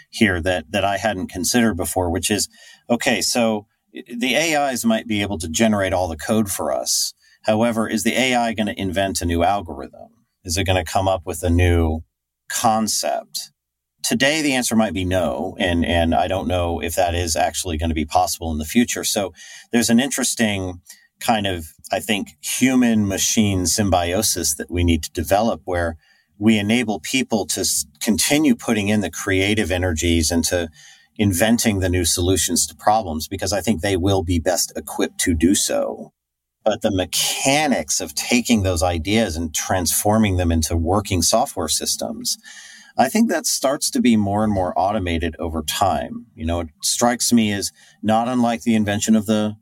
here 0.09 0.41
that 0.41 0.71
that 0.71 0.85
I 0.85 0.97
hadn't 0.97 1.27
considered 1.27 1.75
before, 1.75 2.09
which 2.11 2.29
is 2.29 2.47
okay. 2.89 3.21
So 3.21 3.65
the 3.91 4.35
AIs 4.35 4.85
might 4.85 5.07
be 5.07 5.21
able 5.21 5.39
to 5.39 5.49
generate 5.49 5.93
all 5.93 6.07
the 6.07 6.17
code 6.17 6.51
for 6.51 6.71
us. 6.71 7.13
However, 7.47 7.87
is 7.87 8.03
the 8.03 8.19
AI 8.19 8.53
going 8.53 8.67
to 8.67 8.79
invent 8.79 9.21
a 9.21 9.25
new 9.25 9.41
algorithm? 9.41 10.09
Is 10.43 10.57
it 10.57 10.65
going 10.65 10.83
to 10.83 10.91
come 10.91 11.07
up 11.07 11.21
with 11.25 11.43
a 11.43 11.49
new 11.49 12.01
concept? 12.51 13.51
Today, 14.03 14.41
the 14.41 14.53
answer 14.53 14.75
might 14.75 14.93
be 14.93 15.05
no. 15.05 15.55
And, 15.57 15.85
and 15.85 16.13
I 16.13 16.27
don't 16.27 16.49
know 16.49 16.81
if 16.81 16.95
that 16.95 17.15
is 17.15 17.37
actually 17.37 17.77
going 17.77 17.89
to 17.89 17.95
be 17.95 18.05
possible 18.05 18.51
in 18.51 18.57
the 18.57 18.65
future. 18.65 19.05
So 19.05 19.33
there's 19.71 19.89
an 19.89 19.99
interesting 19.99 20.81
kind 21.21 21.47
of, 21.47 21.67
I 21.89 22.01
think, 22.01 22.35
human 22.41 23.07
machine 23.07 23.65
symbiosis 23.65 24.55
that 24.55 24.69
we 24.69 24.83
need 24.83 25.03
to 25.03 25.11
develop 25.11 25.61
where 25.63 25.95
we 26.37 26.59
enable 26.59 26.99
people 26.99 27.45
to 27.47 27.65
continue 28.01 28.55
putting 28.55 28.89
in 28.89 28.99
the 28.99 29.09
creative 29.09 29.71
energies 29.71 30.31
into 30.31 30.69
inventing 31.15 31.79
the 31.79 31.89
new 31.89 32.05
solutions 32.05 32.67
to 32.67 32.75
problems 32.75 33.27
because 33.27 33.53
I 33.53 33.61
think 33.61 33.81
they 33.81 33.97
will 33.97 34.21
be 34.21 34.37
best 34.37 34.71
equipped 34.75 35.19
to 35.21 35.33
do 35.33 35.55
so. 35.55 36.11
But 36.67 36.81
the 36.81 36.91
mechanics 36.91 38.01
of 38.01 38.13
taking 38.13 38.63
those 38.63 38.83
ideas 38.83 39.37
and 39.37 39.55
transforming 39.55 40.35
them 40.35 40.51
into 40.51 40.75
working 40.75 41.21
software 41.21 41.69
systems, 41.69 42.37
I 42.97 43.07
think 43.07 43.29
that 43.29 43.45
starts 43.45 43.89
to 43.91 44.01
be 44.01 44.17
more 44.17 44.43
and 44.43 44.51
more 44.51 44.77
automated 44.77 45.33
over 45.39 45.63
time. 45.63 46.25
You 46.35 46.45
know, 46.45 46.59
it 46.59 46.67
strikes 46.83 47.31
me 47.31 47.53
as 47.53 47.71
not 48.03 48.27
unlike 48.27 48.63
the 48.63 48.75
invention 48.75 49.15
of 49.15 49.27
the 49.27 49.55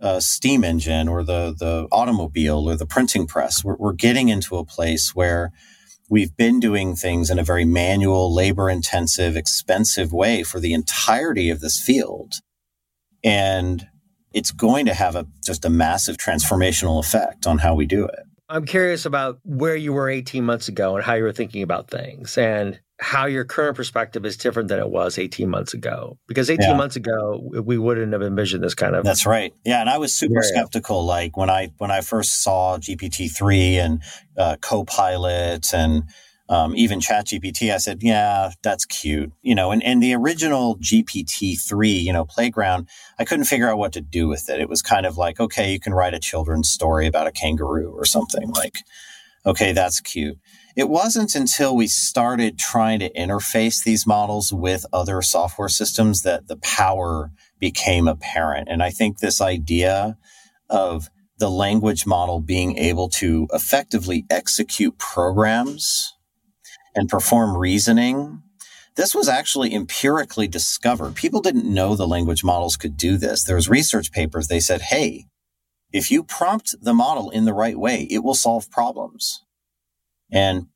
uh, 0.00 0.18
steam 0.18 0.64
engine 0.64 1.06
or 1.06 1.22
the 1.22 1.54
the 1.56 1.86
automobile 1.92 2.68
or 2.68 2.74
the 2.74 2.84
printing 2.84 3.28
press. 3.28 3.62
We're, 3.62 3.76
we're 3.76 3.92
getting 3.92 4.28
into 4.28 4.56
a 4.56 4.64
place 4.64 5.14
where 5.14 5.52
we've 6.08 6.36
been 6.36 6.58
doing 6.58 6.96
things 6.96 7.30
in 7.30 7.38
a 7.38 7.44
very 7.44 7.64
manual, 7.64 8.34
labor 8.34 8.68
intensive, 8.68 9.36
expensive 9.36 10.12
way 10.12 10.42
for 10.42 10.58
the 10.58 10.72
entirety 10.72 11.48
of 11.48 11.60
this 11.60 11.80
field. 11.80 12.40
And 13.22 13.86
it's 14.32 14.50
going 14.50 14.86
to 14.86 14.94
have 14.94 15.16
a 15.16 15.26
just 15.44 15.64
a 15.64 15.70
massive 15.70 16.16
transformational 16.16 17.00
effect 17.00 17.46
on 17.46 17.58
how 17.58 17.74
we 17.74 17.86
do 17.86 18.04
it. 18.04 18.20
I'm 18.48 18.64
curious 18.64 19.06
about 19.06 19.38
where 19.44 19.76
you 19.76 19.92
were 19.92 20.08
18 20.08 20.44
months 20.44 20.66
ago 20.66 20.96
and 20.96 21.04
how 21.04 21.14
you 21.14 21.22
were 21.22 21.32
thinking 21.32 21.62
about 21.62 21.88
things 21.88 22.36
and 22.36 22.80
how 22.98 23.26
your 23.26 23.44
current 23.44 23.76
perspective 23.76 24.26
is 24.26 24.36
different 24.36 24.68
than 24.68 24.80
it 24.80 24.90
was 24.90 25.18
18 25.18 25.48
months 25.48 25.72
ago. 25.72 26.18
Because 26.26 26.50
18 26.50 26.70
yeah. 26.70 26.76
months 26.76 26.96
ago, 26.96 27.40
we 27.62 27.78
wouldn't 27.78 28.12
have 28.12 28.22
envisioned 28.22 28.62
this 28.62 28.74
kind 28.74 28.96
of. 28.96 29.04
That's 29.04 29.24
right. 29.24 29.54
Yeah, 29.64 29.80
and 29.80 29.88
I 29.88 29.98
was 29.98 30.12
super 30.12 30.42
skeptical. 30.42 31.04
Like 31.04 31.36
when 31.36 31.48
I 31.48 31.72
when 31.78 31.92
I 31.92 32.00
first 32.00 32.42
saw 32.42 32.76
GPT 32.78 33.30
three 33.34 33.78
and 33.78 34.02
uh, 34.36 34.56
Copilot 34.60 35.72
and 35.72 36.04
um, 36.50 36.74
even 36.74 36.98
ChatGPT, 36.98 37.72
I 37.72 37.76
said, 37.76 38.02
yeah, 38.02 38.50
that's 38.62 38.84
cute. 38.84 39.32
You 39.40 39.54
know, 39.54 39.70
and, 39.70 39.82
and 39.84 40.02
the 40.02 40.14
original 40.14 40.76
GPT-3, 40.78 42.02
you 42.02 42.12
know, 42.12 42.24
playground, 42.24 42.88
I 43.20 43.24
couldn't 43.24 43.44
figure 43.44 43.70
out 43.70 43.78
what 43.78 43.92
to 43.92 44.00
do 44.00 44.26
with 44.26 44.50
it. 44.50 44.60
It 44.60 44.68
was 44.68 44.82
kind 44.82 45.06
of 45.06 45.16
like, 45.16 45.38
okay, 45.38 45.72
you 45.72 45.78
can 45.78 45.94
write 45.94 46.12
a 46.12 46.18
children's 46.18 46.68
story 46.68 47.06
about 47.06 47.28
a 47.28 47.32
kangaroo 47.32 47.92
or 47.96 48.04
something 48.04 48.50
like, 48.50 48.78
okay, 49.46 49.70
that's 49.70 50.00
cute. 50.00 50.38
It 50.74 50.88
wasn't 50.88 51.36
until 51.36 51.76
we 51.76 51.86
started 51.86 52.58
trying 52.58 52.98
to 52.98 53.12
interface 53.12 53.84
these 53.84 54.04
models 54.04 54.52
with 54.52 54.84
other 54.92 55.22
software 55.22 55.68
systems 55.68 56.22
that 56.22 56.48
the 56.48 56.56
power 56.56 57.30
became 57.60 58.08
apparent. 58.08 58.66
And 58.68 58.82
I 58.82 58.90
think 58.90 59.18
this 59.18 59.40
idea 59.40 60.18
of 60.68 61.10
the 61.38 61.50
language 61.50 62.06
model 62.06 62.40
being 62.40 62.76
able 62.76 63.08
to 63.08 63.46
effectively 63.52 64.24
execute 64.30 64.98
programs 64.98 66.12
and 66.94 67.08
perform 67.08 67.56
reasoning. 67.56 68.42
This 68.96 69.14
was 69.14 69.28
actually 69.28 69.74
empirically 69.74 70.48
discovered. 70.48 71.14
People 71.14 71.40
didn't 71.40 71.72
know 71.72 71.94
the 71.94 72.08
language 72.08 72.44
models 72.44 72.76
could 72.76 72.96
do 72.96 73.16
this. 73.16 73.44
There 73.44 73.56
was 73.56 73.68
research 73.68 74.12
papers. 74.12 74.48
They 74.48 74.60
said, 74.60 74.82
Hey, 74.82 75.26
if 75.92 76.10
you 76.10 76.22
prompt 76.22 76.74
the 76.80 76.94
model 76.94 77.30
in 77.30 77.44
the 77.44 77.54
right 77.54 77.78
way, 77.78 78.06
it 78.10 78.22
will 78.24 78.34
solve 78.34 78.70
problems. 78.70 79.42
And 80.30 80.66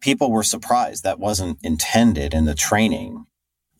people 0.00 0.30
were 0.30 0.42
surprised 0.42 1.04
that 1.04 1.18
wasn't 1.18 1.58
intended 1.62 2.34
in 2.34 2.44
the 2.44 2.54
training 2.54 3.26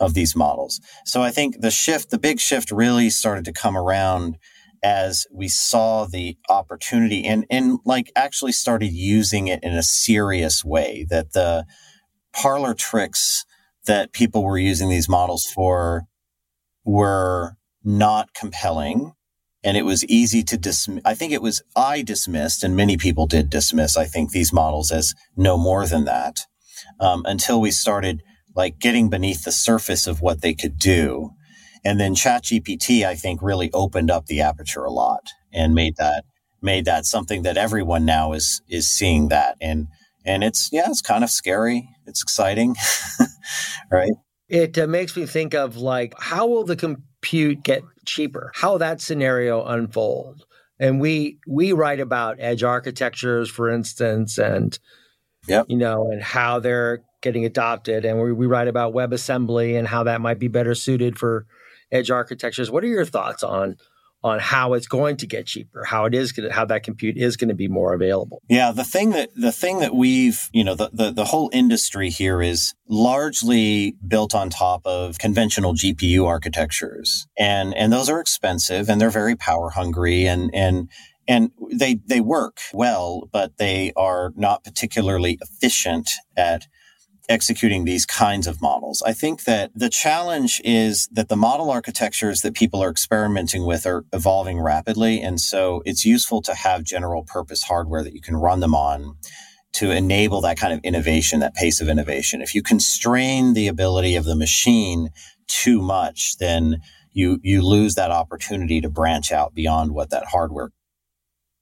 of 0.01 0.15
these 0.15 0.37
models. 0.37 0.81
So 1.05 1.23
I 1.23 1.31
think 1.31 1.61
the 1.61 1.71
shift, 1.71 2.11
the 2.11 2.19
big 2.19 2.41
shift 2.41 2.71
really 2.71 3.11
started 3.11 3.45
to 3.45 3.53
come 3.53 3.77
around 3.77 4.39
as 4.85 5.27
we 5.33 5.49
saw 5.49 6.05
the 6.05 6.37
opportunity 6.51 7.25
and, 7.25 7.47
and 7.51 7.79
like 7.87 8.13
actually 8.15 8.53
started 8.53 8.93
using 8.93 9.49
it 9.49 9.61
in 9.63 9.73
a 9.73 9.83
serious 9.83 10.65
way 10.65 11.07
that 11.09 11.33
the 11.33 11.65
parlor 12.35 12.75
tricks 12.75 13.47
that 13.87 14.13
people 14.13 14.45
were 14.45 14.59
using 14.59 14.91
these 14.91 15.09
models 15.09 15.47
for 15.47 16.05
were 16.85 17.57
not 17.83 18.35
compelling 18.35 19.13
and 19.65 19.79
it 19.79 19.85
was 19.87 20.05
easy 20.05 20.43
to 20.43 20.59
dismiss. 20.59 21.03
I 21.07 21.15
think 21.15 21.33
it 21.33 21.41
was 21.41 21.63
I 21.75 22.03
dismissed, 22.03 22.63
and 22.63 22.77
many 22.77 22.99
people 22.99 23.27
did 23.27 23.49
dismiss. 23.49 23.97
I 23.97 24.05
think 24.05 24.31
these 24.31 24.53
models 24.53 24.93
as 24.93 25.15
no 25.37 25.57
more 25.57 25.87
than 25.87 26.05
that 26.05 26.41
um, 27.01 27.23
until 27.27 27.61
we 27.61 27.71
started 27.71 28.23
like 28.55 28.79
getting 28.79 29.09
beneath 29.09 29.45
the 29.45 29.53
surface 29.53 30.07
of 30.07 30.21
what 30.21 30.43
they 30.43 30.55
could 30.55 30.79
do 30.79 31.31
and 31.85 32.01
then 32.01 32.15
ChatGPT, 32.15 33.05
I 33.05 33.15
think, 33.15 33.43
really 33.43 33.71
opened 33.73 34.11
up 34.11 34.27
the 34.27 34.41
aperture 34.41 34.85
a 34.85 34.91
lot 34.91 35.29
and 35.53 35.75
made 35.75 35.97
that 35.97 36.25
made 36.63 36.87
that 36.87 37.05
something 37.05 37.43
that 37.43 37.57
everyone 37.57 38.05
now 38.05 38.33
is 38.33 38.63
is 38.69 38.89
seeing 38.89 39.29
that 39.29 39.57
and 39.61 39.89
and 40.25 40.43
it's 40.43 40.71
yeah, 40.73 40.87
it's 40.89 41.03
kind 41.03 41.23
of 41.23 41.31
scary. 41.31 41.89
It's 42.07 42.23
exciting, 42.23 42.75
right? 43.91 44.13
It 44.49 44.79
uh, 44.79 44.87
makes 44.87 45.17
me 45.17 45.27
think 45.27 45.55
of 45.55 45.77
like 45.77 46.15
how 46.19 46.47
will 46.47 46.65
the 46.65 46.77
compute 46.77 47.63
get 47.63 47.83
cheaper? 48.07 48.51
How 48.55 48.79
that 48.79 49.01
scenario 49.01 49.65
unfold? 49.65 50.45
And 50.79 51.01
we 51.01 51.39
we 51.47 51.73
write 51.73 52.01
about 52.01 52.37
edge 52.41 52.63
architectures, 52.63 53.51
for 53.51 53.71
instance, 53.71 54.39
and 54.39 54.79
yep. 55.47 55.67
you 55.69 55.77
know, 55.77 56.11
and 56.11 56.23
how 56.23 56.59
they're 56.59 57.03
getting 57.21 57.45
adopted. 57.45 58.05
And 58.05 58.21
we, 58.21 58.33
we 58.33 58.47
write 58.47 58.69
about 58.69 58.95
WebAssembly 58.95 59.79
and 59.79 59.89
how 59.89 60.03
that 60.05 60.21
might 60.21 60.39
be 60.39 60.49
better 60.49 60.75
suited 60.75 61.19
for 61.19 61.47
edge 61.95 62.11
architectures. 62.11 62.71
What 62.71 62.85
are 62.85 62.89
your 62.89 63.05
thoughts 63.07 63.43
on 63.43 63.77
on 64.25 64.39
how 64.39 64.73
it's 64.73 64.87
going 64.87 65.19
to 65.19 65.27
get 65.27 65.45
cheaper, 65.47 65.85
how 65.85 66.07
it 66.07 66.15
is 66.15 66.33
going 66.33 66.49
to, 66.49 66.55
how 66.55 66.65
that 66.65 66.83
compute 66.83 67.19
is 67.19 67.37
going 67.37 67.51
to 67.51 67.55
be 67.55 67.69
more 67.69 67.93
available. 67.93 68.43
Yeah, 68.49 68.73
the 68.73 68.83
thing 68.83 69.11
that 69.11 69.29
the 69.37 69.53
thing 69.53 69.81
that 69.81 69.95
we've, 69.95 70.49
you 70.51 70.65
know, 70.65 70.75
the, 70.75 70.89
the 70.95 71.11
the 71.13 71.27
whole 71.27 71.51
industry 71.53 72.09
here 72.09 72.41
is 72.41 72.75
largely 72.89 73.97
built 74.09 74.35
on 74.35 74.49
top 74.49 74.81
of 74.87 75.19
conventional 75.19 75.75
GPU 75.75 76.27
architectures. 76.27 77.27
And 77.39 77.75
and 77.75 77.93
those 77.93 78.09
are 78.09 78.19
expensive 78.19 78.89
and 78.89 78.99
they're 78.99 79.11
very 79.11 79.37
power 79.37 79.69
hungry 79.69 80.27
and 80.27 80.51
and 80.55 80.89
and 81.29 81.51
they 81.71 82.01
they 82.07 82.23
work 82.23 82.61
well, 82.73 83.29
but 83.31 83.59
they 83.59 83.93
are 83.95 84.33
not 84.37 84.65
particularly 84.65 85.39
efficient 85.43 86.11
at 86.35 86.67
executing 87.29 87.85
these 87.85 88.05
kinds 88.05 88.47
of 88.47 88.61
models. 88.61 89.03
I 89.07 89.13
think 89.13 89.45
that 89.45 89.71
the 89.75 89.89
challenge 89.89 90.61
is 90.65 91.09
that 91.13 91.29
the 91.29 91.37
model 91.37 91.71
architectures 91.71 92.43
that 92.43 92.55
people 92.55 92.83
are 92.83 92.91
experimenting 92.91 93.65
with 93.65 93.87
are 93.87 94.05
evolving 94.13 94.61
rapidly. 94.61 95.21
And 95.21 95.41
so 95.41 95.83
it's 95.87 96.05
useful 96.05 96.43
to 96.43 96.55
have 96.55 96.85
general 96.85 97.23
purpose 97.23 97.63
hardware 97.63 98.03
that 98.03 98.15
you 98.15 98.21
can 98.21 98.37
run 98.37 98.61
them 98.61 98.75
on 98.75 99.17
to 99.75 99.91
enable 99.91 100.41
that 100.43 100.57
kind 100.57 100.73
of 100.73 100.81
innovation, 100.85 101.41
that 101.41 101.55
pace 101.55 101.81
of 101.81 101.89
innovation. 101.89 102.41
If 102.41 102.55
you 102.55 102.63
constrain 102.63 103.55
the 103.55 103.69
ability 103.69 104.17
of 104.17 104.25
the 104.25 104.37
machine 104.37 105.09
too 105.49 105.83
much, 105.83 106.37
then 106.39 106.81
you, 107.13 107.41
you 107.43 107.63
lose 107.63 107.95
that 107.95 108.11
opportunity 108.11 108.81
to 108.81 108.89
branch 108.89 109.33
out 109.33 109.55
beyond 109.55 109.93
what 109.93 110.11
that 110.11 110.27
hardware. 110.27 110.71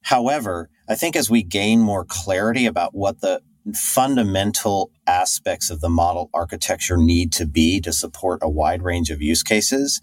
However, 0.02 0.68
I 0.88 0.94
think 0.94 1.16
as 1.16 1.30
we 1.30 1.42
gain 1.42 1.80
more 1.80 2.04
clarity 2.04 2.66
about 2.66 2.94
what 2.94 3.20
the 3.20 3.40
fundamental 3.74 4.90
aspects 5.06 5.70
of 5.70 5.80
the 5.80 5.88
model 5.88 6.30
architecture 6.34 6.96
need 6.96 7.32
to 7.32 7.46
be 7.46 7.80
to 7.80 7.92
support 7.92 8.40
a 8.42 8.50
wide 8.50 8.82
range 8.82 9.10
of 9.10 9.22
use 9.22 9.42
cases, 9.42 10.00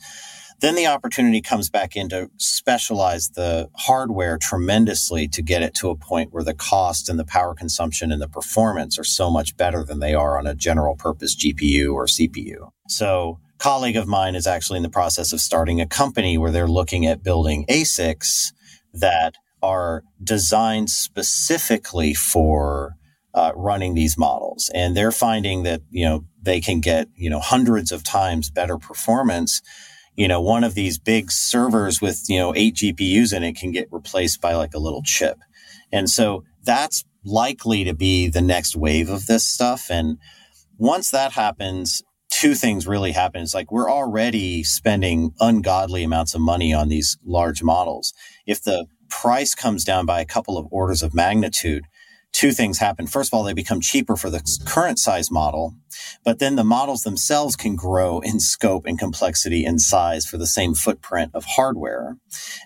then 0.61 0.75
the 0.75 0.87
opportunity 0.87 1.41
comes 1.41 1.69
back 1.69 1.95
in 1.95 2.09
to 2.09 2.29
specialize 2.37 3.29
the 3.29 3.69
hardware 3.75 4.37
tremendously 4.37 5.27
to 5.29 5.41
get 5.41 5.63
it 5.63 5.73
to 5.75 5.89
a 5.89 5.95
point 5.95 6.33
where 6.33 6.43
the 6.43 6.53
cost 6.53 7.07
and 7.07 7.17
the 7.17 7.25
power 7.25 7.53
consumption 7.53 8.11
and 8.11 8.21
the 8.21 8.27
performance 8.27 8.99
are 8.99 9.05
so 9.05 9.29
much 9.29 9.55
better 9.55 9.83
than 9.83 9.99
they 9.99 10.13
are 10.13 10.37
on 10.37 10.47
a 10.47 10.55
general 10.55 10.95
purpose 10.95 11.35
GPU 11.35 11.93
or 11.93 12.07
CPU. 12.07 12.71
So, 12.87 13.39
colleague 13.57 13.97
of 13.97 14.07
mine 14.07 14.35
is 14.35 14.47
actually 14.47 14.77
in 14.77 14.83
the 14.83 14.89
process 14.89 15.31
of 15.31 15.39
starting 15.39 15.79
a 15.79 15.87
company 15.87 16.37
where 16.37 16.51
they're 16.51 16.67
looking 16.67 17.05
at 17.05 17.23
building 17.23 17.65
ASICs 17.69 18.51
that 18.93 19.35
are 19.61 20.03
designed 20.23 20.89
specifically 20.89 22.13
for 22.13 22.95
uh, 23.33 23.51
running 23.55 23.93
these 23.93 24.17
models, 24.17 24.71
and 24.73 24.95
they're 24.95 25.11
finding 25.11 25.63
that 25.63 25.81
you 25.89 26.05
know 26.05 26.25
they 26.41 26.59
can 26.59 26.79
get 26.79 27.07
you 27.15 27.29
know 27.29 27.39
hundreds 27.39 27.91
of 27.91 28.03
times 28.03 28.49
better 28.49 28.77
performance. 28.77 29.61
You 30.15 30.27
know, 30.27 30.41
one 30.41 30.63
of 30.63 30.73
these 30.73 30.99
big 30.99 31.31
servers 31.31 32.01
with 32.01 32.25
you 32.27 32.39
know 32.39 32.53
eight 32.55 32.75
GPUs 32.75 33.33
in 33.33 33.43
it 33.43 33.55
can 33.55 33.71
get 33.71 33.87
replaced 33.91 34.41
by 34.41 34.55
like 34.55 34.73
a 34.73 34.79
little 34.79 35.03
chip, 35.03 35.37
and 35.91 36.09
so 36.09 36.43
that's 36.63 37.03
likely 37.23 37.83
to 37.83 37.93
be 37.93 38.27
the 38.27 38.41
next 38.41 38.75
wave 38.75 39.09
of 39.09 39.25
this 39.25 39.45
stuff. 39.45 39.87
And 39.89 40.17
once 40.77 41.11
that 41.11 41.33
happens, 41.33 42.01
two 42.29 42.55
things 42.55 42.87
really 42.87 43.11
happen. 43.11 43.41
It's 43.41 43.53
like 43.53 43.71
we're 43.71 43.91
already 43.91 44.63
spending 44.63 45.33
ungodly 45.39 46.03
amounts 46.03 46.33
of 46.33 46.41
money 46.41 46.73
on 46.73 46.87
these 46.87 47.17
large 47.25 47.63
models. 47.63 48.13
If 48.45 48.63
the 48.63 48.85
price 49.09 49.55
comes 49.55 49.83
down 49.83 50.05
by 50.05 50.21
a 50.21 50.25
couple 50.25 50.57
of 50.57 50.67
orders 50.71 51.03
of 51.03 51.13
magnitude, 51.13 51.85
two 52.33 52.51
things 52.51 52.77
happen. 52.77 53.07
First 53.07 53.33
of 53.33 53.37
all, 53.37 53.43
they 53.43 53.53
become 53.53 53.81
cheaper 53.81 54.15
for 54.15 54.29
the 54.29 54.41
current 54.65 54.99
size 54.99 55.31
model, 55.31 55.75
but 56.23 56.39
then 56.39 56.55
the 56.55 56.63
models 56.63 57.01
themselves 57.01 57.55
can 57.55 57.75
grow 57.75 58.19
in 58.19 58.39
scope 58.39 58.85
and 58.85 58.97
complexity 58.97 59.65
and 59.65 59.81
size 59.81 60.25
for 60.25 60.37
the 60.37 60.47
same 60.47 60.73
footprint 60.73 61.31
of 61.33 61.45
hardware. 61.45 62.17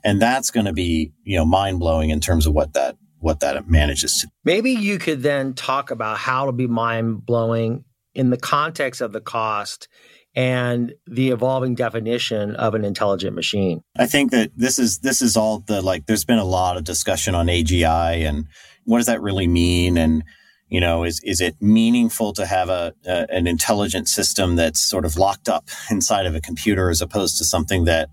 And 0.03 0.21
that's 0.21 0.51
going 0.51 0.65
to 0.65 0.73
be, 0.73 1.13
you 1.23 1.37
know, 1.37 1.45
mind 1.45 1.79
blowing 1.79 2.09
in 2.09 2.19
terms 2.19 2.45
of 2.45 2.53
what 2.53 2.73
that 2.73 2.97
what 3.19 3.39
that 3.39 3.69
manages 3.69 4.19
to. 4.19 4.27
Maybe 4.43 4.71
you 4.71 4.99
could 4.99 5.23
then 5.23 5.53
talk 5.53 5.91
about 5.91 6.17
how 6.17 6.45
to 6.45 6.51
be 6.51 6.67
mind 6.67 7.25
blowing 7.25 7.85
in 8.13 8.29
the 8.29 8.37
context 8.37 8.99
of 8.99 9.13
the 9.13 9.21
cost 9.21 9.87
and 10.35 10.93
the 11.05 11.29
evolving 11.29 11.75
definition 11.75 12.55
of 12.55 12.73
an 12.73 12.83
intelligent 12.83 13.35
machine. 13.35 13.81
I 13.97 14.07
think 14.07 14.31
that 14.31 14.51
this 14.55 14.79
is 14.79 14.99
this 14.99 15.21
is 15.21 15.37
all 15.37 15.59
the 15.59 15.81
like 15.81 16.05
there's 16.05 16.25
been 16.25 16.39
a 16.39 16.45
lot 16.45 16.75
of 16.75 16.83
discussion 16.83 17.35
on 17.35 17.47
AGI 17.47 18.27
and 18.27 18.47
what 18.85 18.97
does 18.97 19.07
that 19.07 19.21
really 19.21 19.47
mean 19.47 19.97
and 19.97 20.23
you 20.69 20.79
know 20.79 21.03
is 21.03 21.21
is 21.23 21.41
it 21.41 21.55
meaningful 21.61 22.33
to 22.33 22.45
have 22.45 22.69
a, 22.69 22.93
a 23.05 23.25
an 23.29 23.47
intelligent 23.47 24.07
system 24.07 24.55
that's 24.55 24.79
sort 24.79 25.05
of 25.05 25.17
locked 25.17 25.49
up 25.49 25.67
inside 25.91 26.25
of 26.25 26.35
a 26.35 26.41
computer 26.41 26.89
as 26.89 27.01
opposed 27.01 27.37
to 27.37 27.45
something 27.45 27.85
that 27.85 28.09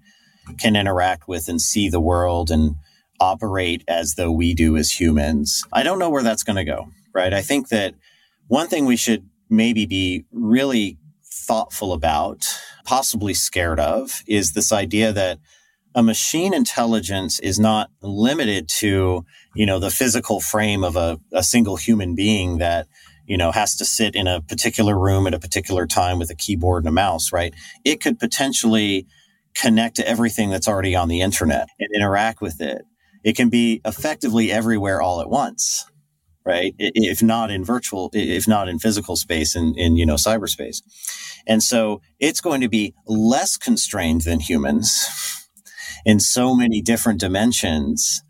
can 0.58 0.76
interact 0.76 1.28
with 1.28 1.48
and 1.48 1.60
see 1.60 1.88
the 1.88 2.00
world 2.00 2.50
and 2.50 2.76
operate 3.20 3.84
as 3.86 4.14
though 4.14 4.32
we 4.32 4.54
do 4.54 4.76
as 4.76 4.98
humans. 4.98 5.62
I 5.72 5.82
don't 5.82 5.98
know 5.98 6.10
where 6.10 6.22
that's 6.22 6.42
going 6.42 6.56
to 6.56 6.64
go, 6.64 6.88
right? 7.14 7.32
I 7.32 7.42
think 7.42 7.68
that 7.68 7.94
one 8.48 8.66
thing 8.66 8.86
we 8.86 8.96
should 8.96 9.28
maybe 9.48 9.86
be 9.86 10.24
really 10.32 10.98
thoughtful 11.24 11.92
about, 11.92 12.46
possibly 12.84 13.34
scared 13.34 13.78
of, 13.78 14.22
is 14.26 14.52
this 14.52 14.72
idea 14.72 15.12
that 15.12 15.38
a 15.94 16.02
machine 16.02 16.54
intelligence 16.54 17.40
is 17.40 17.58
not 17.58 17.90
limited 18.00 18.68
to, 18.68 19.24
you 19.54 19.66
know, 19.66 19.78
the 19.78 19.90
physical 19.90 20.40
frame 20.40 20.84
of 20.84 20.96
a, 20.96 21.18
a 21.32 21.42
single 21.42 21.76
human 21.76 22.14
being 22.14 22.58
that, 22.58 22.86
you 23.26 23.36
know, 23.36 23.52
has 23.52 23.76
to 23.76 23.84
sit 23.84 24.14
in 24.14 24.26
a 24.26 24.40
particular 24.40 24.98
room 24.98 25.26
at 25.26 25.34
a 25.34 25.40
particular 25.40 25.86
time 25.86 26.18
with 26.18 26.30
a 26.30 26.34
keyboard 26.34 26.84
and 26.84 26.88
a 26.88 26.92
mouse, 26.92 27.32
right? 27.32 27.54
It 27.84 28.00
could 28.00 28.18
potentially 28.18 29.06
connect 29.54 29.96
to 29.96 30.08
everything 30.08 30.50
that's 30.50 30.68
already 30.68 30.94
on 30.94 31.08
the 31.08 31.20
internet 31.20 31.68
and 31.78 31.88
interact 31.94 32.40
with 32.40 32.60
it. 32.60 32.82
It 33.24 33.36
can 33.36 33.48
be 33.50 33.80
effectively 33.84 34.50
everywhere 34.50 35.02
all 35.02 35.20
at 35.20 35.28
once, 35.28 35.84
right? 36.44 36.74
If 36.78 37.22
not 37.22 37.50
in 37.50 37.64
virtual, 37.64 38.10
if 38.12 38.48
not 38.48 38.68
in 38.68 38.78
physical 38.78 39.16
space 39.16 39.54
in, 39.54 39.74
in, 39.76 39.96
you 39.96 40.06
know, 40.06 40.14
cyberspace. 40.14 40.82
And 41.46 41.62
so 41.62 42.00
it's 42.18 42.40
going 42.40 42.60
to 42.60 42.68
be 42.68 42.94
less 43.06 43.56
constrained 43.56 44.22
than 44.22 44.40
humans 44.40 45.48
in 46.04 46.20
so 46.20 46.54
many 46.54 46.80
different 46.80 47.20
dimensions. 47.20 48.22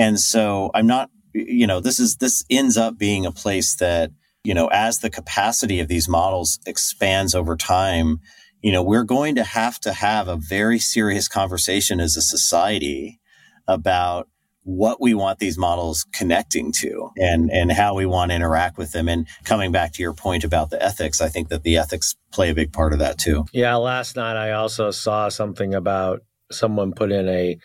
And 0.00 0.18
so 0.18 0.70
I'm 0.72 0.86
not, 0.86 1.10
you 1.34 1.66
know, 1.66 1.80
this 1.80 2.00
is, 2.00 2.16
this 2.16 2.42
ends 2.48 2.78
up 2.78 2.96
being 2.96 3.26
a 3.26 3.30
place 3.30 3.76
that, 3.76 4.10
you 4.44 4.54
know, 4.54 4.68
as 4.68 5.00
the 5.00 5.10
capacity 5.10 5.78
of 5.80 5.88
these 5.88 6.08
models 6.08 6.58
expands 6.64 7.34
over 7.34 7.54
time, 7.54 8.20
you 8.62 8.72
know, 8.72 8.82
we're 8.82 9.04
going 9.04 9.34
to 9.34 9.44
have 9.44 9.78
to 9.80 9.92
have 9.92 10.26
a 10.26 10.36
very 10.36 10.78
serious 10.78 11.28
conversation 11.28 12.00
as 12.00 12.16
a 12.16 12.22
society 12.22 13.20
about 13.68 14.26
what 14.62 15.02
we 15.02 15.12
want 15.12 15.38
these 15.38 15.58
models 15.58 16.06
connecting 16.14 16.70
to 16.70 17.10
and 17.16 17.50
and 17.50 17.72
how 17.72 17.94
we 17.94 18.06
want 18.06 18.30
to 18.30 18.36
interact 18.36 18.78
with 18.78 18.92
them. 18.92 19.08
And 19.08 19.26
coming 19.44 19.70
back 19.72 19.92
to 19.94 20.02
your 20.02 20.12
point 20.12 20.44
about 20.44 20.68
the 20.68 20.82
ethics 20.82 21.22
i 21.22 21.30
think 21.30 21.48
that 21.48 21.62
the 21.62 21.78
ethics 21.78 22.14
play 22.30 22.50
a 22.50 22.54
big 22.54 22.70
part 22.70 22.92
of 22.92 22.98
that 22.98 23.18
too. 23.18 23.46
Yeah 23.52 23.76
last 23.76 24.16
night 24.16 24.36
i 24.36 24.52
also 24.52 24.90
saw 24.90 25.30
something 25.30 25.74
about 25.74 26.20
someone 26.52 26.92
put 26.92 27.10
in 27.10 27.26
a 27.28 27.56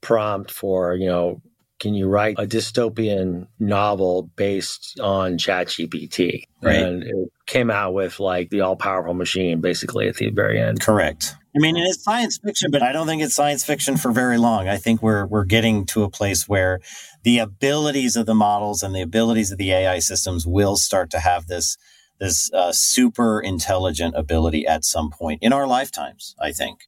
prompt 0.00 0.50
for, 0.50 0.94
you 0.94 1.06
know, 1.06 1.40
can 1.80 1.94
you 1.94 2.06
write 2.06 2.36
a 2.38 2.46
dystopian 2.46 3.48
novel 3.58 4.30
based 4.36 5.00
on 5.00 5.38
ChatGPT? 5.38 6.44
Right. 6.62 6.76
And 6.76 7.02
it 7.02 7.28
came 7.46 7.70
out 7.70 7.94
with 7.94 8.20
like 8.20 8.50
the 8.50 8.60
all 8.60 8.76
powerful 8.76 9.14
machine 9.14 9.60
basically 9.60 10.06
at 10.06 10.16
the 10.16 10.30
very 10.30 10.60
end. 10.60 10.80
Correct. 10.80 11.34
I 11.56 11.58
mean, 11.58 11.76
it's 11.76 12.04
science 12.04 12.38
fiction, 12.38 12.70
but 12.70 12.82
I 12.82 12.92
don't 12.92 13.08
think 13.08 13.22
it's 13.22 13.34
science 13.34 13.64
fiction 13.64 13.96
for 13.96 14.12
very 14.12 14.38
long. 14.38 14.68
I 14.68 14.76
think 14.76 15.02
we're 15.02 15.26
we're 15.26 15.44
getting 15.44 15.84
to 15.86 16.04
a 16.04 16.10
place 16.10 16.48
where 16.48 16.80
the 17.24 17.38
abilities 17.38 18.14
of 18.14 18.26
the 18.26 18.34
models 18.34 18.82
and 18.84 18.94
the 18.94 19.00
abilities 19.00 19.50
of 19.50 19.58
the 19.58 19.72
AI 19.72 19.98
systems 19.98 20.46
will 20.46 20.76
start 20.76 21.10
to 21.10 21.18
have 21.18 21.46
this 21.46 21.76
this 22.20 22.52
uh, 22.52 22.70
super 22.72 23.40
intelligent 23.40 24.14
ability 24.14 24.66
at 24.66 24.84
some 24.84 25.10
point 25.10 25.42
in 25.42 25.52
our 25.52 25.66
lifetimes. 25.66 26.36
I 26.40 26.52
think, 26.52 26.82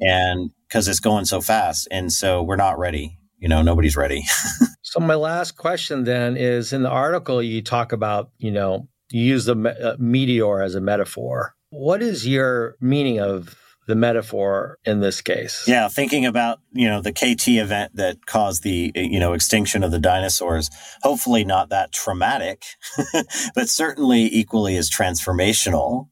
and 0.00 0.52
because 0.68 0.88
it's 0.88 1.00
going 1.00 1.26
so 1.26 1.42
fast. 1.42 1.86
And 1.90 2.10
so 2.10 2.42
we're 2.42 2.56
not 2.56 2.78
ready. 2.78 3.18
You 3.42 3.48
know, 3.48 3.60
nobody's 3.60 3.96
ready. 3.96 4.22
so 4.82 5.00
my 5.00 5.16
last 5.16 5.56
question 5.56 6.04
then 6.04 6.36
is 6.36 6.72
in 6.72 6.84
the 6.84 6.88
article 6.88 7.42
you 7.42 7.60
talk 7.60 7.90
about, 7.90 8.30
you 8.38 8.52
know, 8.52 8.88
you 9.10 9.24
use 9.24 9.46
the 9.46 9.56
me- 9.56 9.70
uh, 9.70 9.96
meteor 9.98 10.62
as 10.62 10.76
a 10.76 10.80
metaphor. 10.80 11.56
What 11.70 12.02
is 12.02 12.24
your 12.24 12.76
meaning 12.80 13.18
of 13.18 13.58
the 13.88 13.96
metaphor 13.96 14.78
in 14.84 15.00
this 15.00 15.20
case? 15.20 15.64
Yeah, 15.66 15.88
thinking 15.88 16.24
about, 16.24 16.60
you 16.70 16.86
know, 16.86 17.00
the 17.00 17.10
KT 17.10 17.48
event 17.48 17.96
that 17.96 18.26
caused 18.26 18.62
the, 18.62 18.92
you 18.94 19.18
know, 19.18 19.32
extinction 19.32 19.82
of 19.82 19.90
the 19.90 19.98
dinosaurs, 19.98 20.70
hopefully 21.02 21.44
not 21.44 21.70
that 21.70 21.90
traumatic, 21.90 22.62
but 23.56 23.68
certainly 23.68 24.22
equally 24.32 24.76
as 24.76 24.88
transformational 24.88 26.10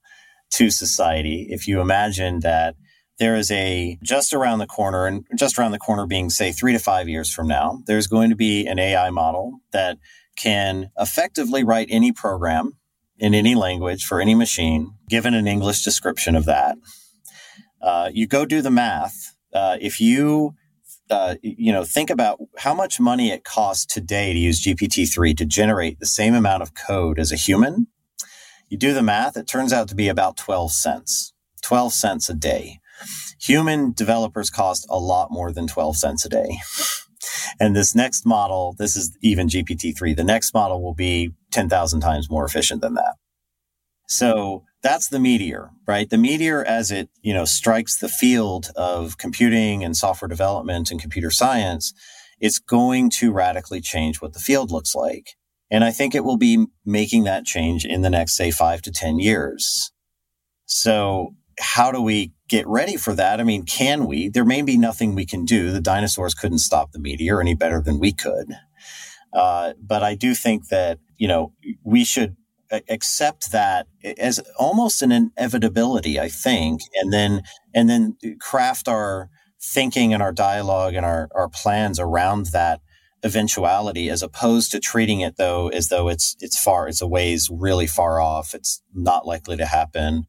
to 0.54 0.68
society. 0.68 1.46
If 1.48 1.68
you 1.68 1.80
imagine 1.80 2.40
that 2.40 2.74
there 3.20 3.36
is 3.36 3.50
a 3.50 3.98
just 4.02 4.32
around 4.32 4.58
the 4.58 4.66
corner 4.66 5.06
and 5.06 5.24
just 5.36 5.58
around 5.58 5.70
the 5.70 5.78
corner 5.78 6.06
being 6.06 6.30
say 6.30 6.50
three 6.50 6.72
to 6.72 6.78
five 6.80 7.08
years 7.08 7.32
from 7.32 7.46
now 7.46 7.80
there's 7.86 8.08
going 8.08 8.30
to 8.30 8.36
be 8.36 8.66
an 8.66 8.80
ai 8.80 9.10
model 9.10 9.60
that 9.72 9.98
can 10.36 10.90
effectively 10.98 11.62
write 11.62 11.86
any 11.90 12.10
program 12.10 12.72
in 13.18 13.34
any 13.34 13.54
language 13.54 14.04
for 14.04 14.20
any 14.20 14.34
machine 14.34 14.92
given 15.08 15.34
an 15.34 15.46
english 15.46 15.84
description 15.84 16.34
of 16.34 16.46
that. 16.46 16.76
Uh, 17.80 18.10
you 18.12 18.26
go 18.26 18.44
do 18.44 18.60
the 18.60 18.70
math 18.70 19.36
uh, 19.54 19.76
if 19.80 20.00
you 20.00 20.54
uh, 21.10 21.34
you 21.42 21.72
know 21.72 21.84
think 21.84 22.08
about 22.08 22.38
how 22.58 22.74
much 22.74 23.00
money 23.00 23.30
it 23.30 23.44
costs 23.44 23.86
today 23.86 24.32
to 24.32 24.38
use 24.38 24.64
gpt-3 24.64 25.36
to 25.36 25.44
generate 25.44 25.98
the 25.98 26.06
same 26.06 26.34
amount 26.34 26.62
of 26.62 26.74
code 26.74 27.18
as 27.18 27.32
a 27.32 27.36
human 27.36 27.86
you 28.68 28.78
do 28.78 28.94
the 28.94 29.02
math 29.02 29.36
it 29.36 29.48
turns 29.48 29.72
out 29.72 29.88
to 29.88 29.94
be 29.94 30.08
about 30.08 30.36
12 30.36 30.72
cents 30.72 31.32
12 31.62 31.92
cents 31.92 32.28
a 32.28 32.34
day 32.34 32.79
Human 33.40 33.92
developers 33.92 34.50
cost 34.50 34.86
a 34.90 34.98
lot 34.98 35.30
more 35.30 35.52
than 35.52 35.66
12 35.66 35.96
cents 35.96 36.24
a 36.24 36.28
day. 36.28 36.58
And 37.58 37.76
this 37.76 37.94
next 37.94 38.26
model, 38.26 38.74
this 38.78 38.96
is 38.96 39.16
even 39.22 39.48
GPT-3, 39.48 40.16
the 40.16 40.24
next 40.24 40.54
model 40.54 40.82
will 40.82 40.94
be 40.94 41.32
10,000 41.50 42.00
times 42.00 42.30
more 42.30 42.44
efficient 42.44 42.80
than 42.80 42.94
that. 42.94 43.16
So 44.06 44.64
that's 44.82 45.08
the 45.08 45.20
meteor, 45.20 45.70
right? 45.86 46.08
The 46.08 46.18
meteor 46.18 46.64
as 46.64 46.90
it, 46.90 47.10
you 47.22 47.32
know, 47.32 47.44
strikes 47.44 47.98
the 47.98 48.08
field 48.08 48.70
of 48.76 49.18
computing 49.18 49.84
and 49.84 49.96
software 49.96 50.28
development 50.28 50.90
and 50.90 51.00
computer 51.00 51.30
science, 51.30 51.92
it's 52.40 52.58
going 52.58 53.10
to 53.10 53.32
radically 53.32 53.80
change 53.80 54.20
what 54.20 54.32
the 54.32 54.38
field 54.38 54.70
looks 54.70 54.94
like. 54.94 55.36
And 55.70 55.84
I 55.84 55.92
think 55.92 56.14
it 56.14 56.24
will 56.24 56.38
be 56.38 56.66
making 56.84 57.24
that 57.24 57.44
change 57.44 57.84
in 57.84 58.02
the 58.02 58.10
next, 58.10 58.36
say, 58.36 58.50
five 58.50 58.82
to 58.82 58.90
10 58.90 59.20
years. 59.20 59.92
So 60.66 61.34
how 61.60 61.92
do 61.92 62.00
we 62.00 62.32
get 62.48 62.66
ready 62.66 62.96
for 62.96 63.14
that? 63.14 63.40
I 63.40 63.44
mean, 63.44 63.64
can 63.64 64.06
we? 64.06 64.28
There 64.28 64.44
may 64.44 64.62
be 64.62 64.76
nothing 64.76 65.14
we 65.14 65.26
can 65.26 65.44
do. 65.44 65.70
The 65.70 65.80
dinosaurs 65.80 66.34
couldn't 66.34 66.58
stop 66.58 66.92
the 66.92 66.98
meteor 66.98 67.40
any 67.40 67.54
better 67.54 67.80
than 67.80 67.98
we 67.98 68.12
could. 68.12 68.54
Uh, 69.32 69.74
but 69.80 70.02
I 70.02 70.14
do 70.14 70.34
think 70.34 70.68
that, 70.68 70.98
you 71.16 71.28
know, 71.28 71.52
we 71.84 72.04
should 72.04 72.36
accept 72.88 73.52
that 73.52 73.86
as 74.18 74.40
almost 74.56 75.02
an 75.02 75.12
inevitability, 75.12 76.18
I 76.18 76.28
think, 76.28 76.80
and 76.94 77.12
then, 77.12 77.42
and 77.74 77.88
then 77.88 78.16
craft 78.40 78.88
our 78.88 79.28
thinking 79.60 80.14
and 80.14 80.22
our 80.22 80.32
dialogue 80.32 80.94
and 80.94 81.04
our, 81.04 81.28
our 81.34 81.48
plans 81.48 82.00
around 82.00 82.46
that 82.46 82.80
eventuality 83.22 84.08
as 84.08 84.22
opposed 84.22 84.70
to 84.70 84.80
treating 84.80 85.20
it 85.20 85.36
though 85.36 85.68
as 85.68 85.88
though 85.88 86.08
it's 86.08 86.36
it's 86.40 86.58
far 86.58 86.88
it's 86.88 87.02
a 87.02 87.06
ways 87.06 87.50
really 87.52 87.86
far 87.86 88.18
off 88.18 88.54
it's 88.54 88.82
not 88.94 89.26
likely 89.26 89.58
to 89.58 89.66
happen 89.66 90.26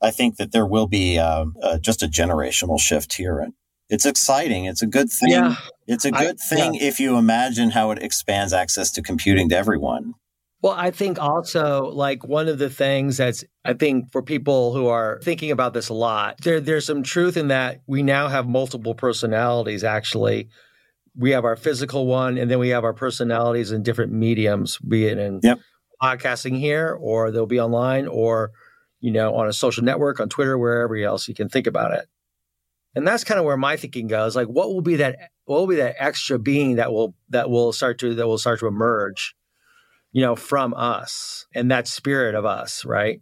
I 0.00 0.10
think 0.10 0.36
that 0.36 0.52
there 0.52 0.66
will 0.66 0.86
be 0.86 1.18
uh, 1.18 1.46
uh, 1.62 1.78
just 1.78 2.02
a 2.02 2.06
generational 2.06 2.78
shift 2.80 3.14
here. 3.14 3.38
And 3.40 3.54
it's 3.88 4.06
exciting. 4.06 4.66
It's 4.66 4.82
a 4.82 4.86
good 4.86 5.10
thing. 5.10 5.30
Yeah, 5.30 5.56
it's 5.86 6.04
a 6.04 6.10
good 6.10 6.38
I, 6.40 6.54
thing 6.54 6.74
yeah. 6.74 6.84
if 6.84 7.00
you 7.00 7.16
imagine 7.16 7.70
how 7.70 7.90
it 7.90 8.02
expands 8.02 8.52
access 8.52 8.90
to 8.92 9.02
computing 9.02 9.48
to 9.48 9.56
everyone. 9.56 10.14
Well, 10.60 10.74
I 10.76 10.90
think 10.90 11.20
also 11.20 11.86
like 11.90 12.26
one 12.26 12.48
of 12.48 12.58
the 12.58 12.68
things 12.68 13.16
that's 13.16 13.44
I 13.64 13.74
think 13.74 14.10
for 14.10 14.22
people 14.22 14.74
who 14.74 14.88
are 14.88 15.20
thinking 15.22 15.52
about 15.52 15.72
this 15.72 15.88
a 15.88 15.94
lot, 15.94 16.40
there 16.42 16.60
there's 16.60 16.84
some 16.84 17.02
truth 17.02 17.36
in 17.36 17.48
that 17.48 17.80
we 17.86 18.02
now 18.02 18.28
have 18.28 18.48
multiple 18.48 18.94
personalities 18.94 19.84
actually. 19.84 20.48
We 21.16 21.30
have 21.30 21.44
our 21.44 21.56
physical 21.56 22.06
one 22.06 22.38
and 22.38 22.50
then 22.50 22.58
we 22.58 22.70
have 22.70 22.84
our 22.84 22.92
personalities 22.92 23.70
in 23.70 23.82
different 23.82 24.12
mediums, 24.12 24.78
be 24.78 25.06
it 25.06 25.18
in 25.18 25.40
yep. 25.42 25.60
podcasting 26.02 26.58
here 26.58 26.96
or 27.00 27.30
they'll 27.30 27.46
be 27.46 27.60
online 27.60 28.08
or 28.08 28.50
you 29.00 29.12
know, 29.12 29.34
on 29.34 29.48
a 29.48 29.52
social 29.52 29.84
network, 29.84 30.20
on 30.20 30.28
Twitter, 30.28 30.58
wherever 30.58 30.96
else 30.96 31.28
you 31.28 31.34
can 31.34 31.48
think 31.48 31.66
about 31.66 31.92
it. 31.92 32.06
And 32.94 33.06
that's 33.06 33.24
kind 33.24 33.38
of 33.38 33.44
where 33.44 33.56
my 33.56 33.76
thinking 33.76 34.08
goes. 34.08 34.34
Like, 34.34 34.48
what 34.48 34.68
will 34.68 34.80
be 34.80 34.96
that 34.96 35.16
what 35.44 35.60
will 35.60 35.66
be 35.66 35.76
that 35.76 35.96
extra 35.98 36.38
being 36.38 36.76
that 36.76 36.92
will 36.92 37.14
that 37.28 37.50
will 37.50 37.72
start 37.72 37.98
to 38.00 38.14
that 38.14 38.26
will 38.26 38.38
start 38.38 38.60
to 38.60 38.66
emerge, 38.66 39.34
you 40.12 40.22
know, 40.22 40.34
from 40.34 40.74
us 40.74 41.46
and 41.54 41.70
that 41.70 41.86
spirit 41.86 42.34
of 42.34 42.44
us, 42.44 42.84
right? 42.84 43.20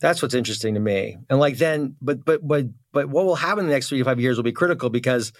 That's 0.00 0.22
what's 0.22 0.34
interesting 0.34 0.74
to 0.74 0.80
me. 0.80 1.16
And 1.28 1.38
like 1.38 1.58
then, 1.58 1.96
but 2.00 2.24
but 2.24 2.46
but 2.46 2.66
but 2.92 3.08
what 3.08 3.26
will 3.26 3.36
happen 3.36 3.60
in 3.60 3.66
the 3.66 3.72
next 3.72 3.88
three 3.88 3.98
to 3.98 4.04
five 4.04 4.20
years 4.20 4.36
will 4.36 4.44
be 4.44 4.52
critical 4.52 4.90
because 4.90 5.32